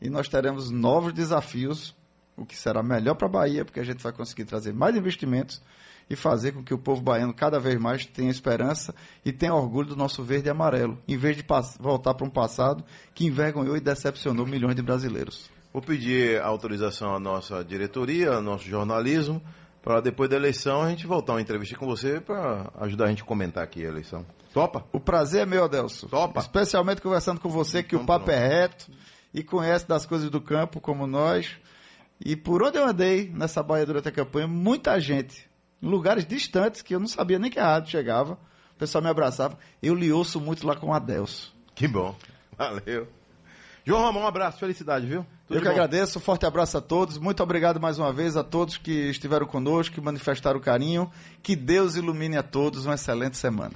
E 0.00 0.10
nós 0.10 0.28
teremos 0.28 0.70
novos 0.70 1.12
desafios, 1.12 1.94
o 2.36 2.44
que 2.44 2.56
será 2.56 2.82
melhor 2.82 3.14
para 3.14 3.28
a 3.28 3.30
Bahia, 3.30 3.64
porque 3.64 3.80
a 3.80 3.84
gente 3.84 4.02
vai 4.02 4.12
conseguir 4.12 4.44
trazer 4.44 4.72
mais 4.72 4.96
investimentos 4.96 5.62
e 6.10 6.16
fazer 6.16 6.52
com 6.52 6.64
que 6.64 6.74
o 6.74 6.78
povo 6.78 7.00
baiano 7.00 7.32
cada 7.32 7.60
vez 7.60 7.78
mais 7.80 8.04
tenha 8.04 8.30
esperança 8.30 8.92
e 9.24 9.32
tenha 9.32 9.54
orgulho 9.54 9.90
do 9.90 9.96
nosso 9.96 10.22
verde 10.22 10.48
e 10.48 10.50
amarelo, 10.50 10.98
em 11.06 11.16
vez 11.16 11.36
de 11.36 11.44
voltar 11.78 12.14
para 12.14 12.26
um 12.26 12.30
passado 12.30 12.84
que 13.14 13.24
envergonhou 13.24 13.76
e 13.76 13.80
decepcionou 13.80 14.44
milhões 14.44 14.74
de 14.74 14.82
brasileiros. 14.82 15.48
Vou 15.72 15.80
pedir 15.80 16.42
autorização 16.42 17.14
à 17.14 17.20
nossa 17.20 17.64
diretoria, 17.64 18.34
ao 18.34 18.42
nosso 18.42 18.64
jornalismo, 18.64 19.40
para 19.82 20.00
depois 20.00 20.30
da 20.30 20.36
eleição 20.36 20.82
a 20.82 20.88
gente 20.90 21.06
voltar 21.06 21.32
uma 21.34 21.40
entrevista 21.40 21.76
com 21.76 21.86
você 21.86 22.20
para 22.20 22.70
ajudar 22.80 23.06
a 23.06 23.08
gente 23.08 23.22
a 23.22 23.26
comentar 23.26 23.64
aqui 23.64 23.84
a 23.84 23.88
eleição. 23.88 24.24
Topa? 24.54 24.84
O 24.92 25.00
prazer 25.00 25.42
é 25.42 25.46
meu, 25.46 25.64
Adelso. 25.64 26.08
Topa. 26.08 26.40
Especialmente 26.40 27.00
conversando 27.00 27.40
com 27.40 27.48
você, 27.48 27.82
que 27.82 27.94
Então 27.94 28.04
o 28.04 28.06
papo 28.06 28.26
pronto. 28.26 28.36
é 28.38 28.46
reto 28.48 28.90
e 29.34 29.42
conhece 29.42 29.88
das 29.88 30.06
coisas 30.06 30.30
do 30.30 30.40
campo 30.40 30.80
como 30.80 31.06
nós. 31.06 31.56
E 32.24 32.36
por 32.36 32.62
onde 32.62 32.78
eu 32.78 32.86
andei 32.86 33.28
nessa 33.34 33.62
Bahia 33.62 33.84
durante 33.86 34.08
a 34.08 34.12
campanha, 34.12 34.46
muita 34.46 35.00
gente, 35.00 35.48
em 35.82 35.88
lugares 35.88 36.24
distantes, 36.24 36.82
que 36.82 36.94
eu 36.94 37.00
não 37.00 37.08
sabia 37.08 37.38
nem 37.38 37.50
que 37.50 37.58
a 37.58 37.64
rádio 37.66 37.90
chegava, 37.90 38.34
o 38.74 38.78
pessoal 38.78 39.02
me 39.02 39.10
abraçava. 39.10 39.58
Eu 39.82 39.94
lhe 39.94 40.12
ouço 40.12 40.40
muito 40.40 40.66
lá 40.66 40.76
com 40.76 40.88
o 40.88 40.92
Adelso. 40.94 41.52
Que 41.74 41.88
bom. 41.88 42.14
Valeu. 42.56 43.08
João 43.84 44.02
Ramon, 44.02 44.20
um 44.20 44.26
abraço, 44.26 44.58
felicidade, 44.58 45.06
viu? 45.06 45.26
Tudo 45.46 45.56
eu 45.56 45.60
que 45.60 45.66
bom. 45.66 45.72
agradeço, 45.72 46.20
forte 46.20 46.46
abraço 46.46 46.78
a 46.78 46.80
todos. 46.80 47.18
Muito 47.18 47.42
obrigado 47.42 47.80
mais 47.80 47.98
uma 47.98 48.12
vez 48.12 48.36
a 48.36 48.44
todos 48.44 48.76
que 48.76 49.10
estiveram 49.10 49.44
conosco, 49.46 49.94
que 49.94 50.00
manifestaram 50.00 50.60
carinho. 50.60 51.10
Que 51.42 51.56
Deus 51.56 51.96
ilumine 51.96 52.36
a 52.36 52.42
todos. 52.42 52.86
Uma 52.86 52.94
excelente 52.94 53.36
semana. 53.36 53.74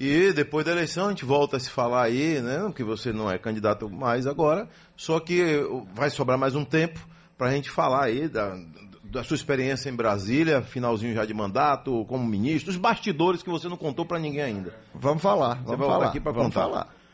E 0.00 0.32
depois 0.32 0.64
da 0.64 0.72
eleição 0.72 1.06
a 1.06 1.08
gente 1.10 1.24
volta 1.24 1.58
a 1.58 1.60
se 1.60 1.70
falar 1.70 2.04
aí, 2.04 2.40
né? 2.40 2.72
Que 2.74 2.82
você 2.82 3.12
não 3.12 3.30
é 3.30 3.38
candidato 3.38 3.88
mais 3.88 4.26
agora, 4.26 4.68
só 4.96 5.20
que 5.20 5.60
vai 5.94 6.10
sobrar 6.10 6.36
mais 6.36 6.56
um 6.56 6.64
tempo 6.64 6.98
para 7.38 7.48
a 7.48 7.52
gente 7.52 7.70
falar 7.70 8.04
aí 8.04 8.26
da, 8.28 8.58
da 9.04 9.22
sua 9.22 9.36
experiência 9.36 9.88
em 9.88 9.94
Brasília, 9.94 10.62
finalzinho 10.62 11.14
já 11.14 11.24
de 11.24 11.32
mandato, 11.32 12.04
como 12.06 12.26
ministro, 12.26 12.70
os 12.70 12.76
bastidores 12.76 13.44
que 13.44 13.50
você 13.50 13.68
não 13.68 13.76
contou 13.76 14.04
para 14.04 14.18
ninguém 14.18 14.42
ainda. 14.42 14.74
Vamos 14.92 15.22
falar, 15.22 15.54
vai 15.56 15.76
vamos 15.76 15.86
falar. 15.86 16.06
aqui 16.06 16.18
vamos 16.18 16.42
contar. 16.42 16.60
falar. 16.62 17.01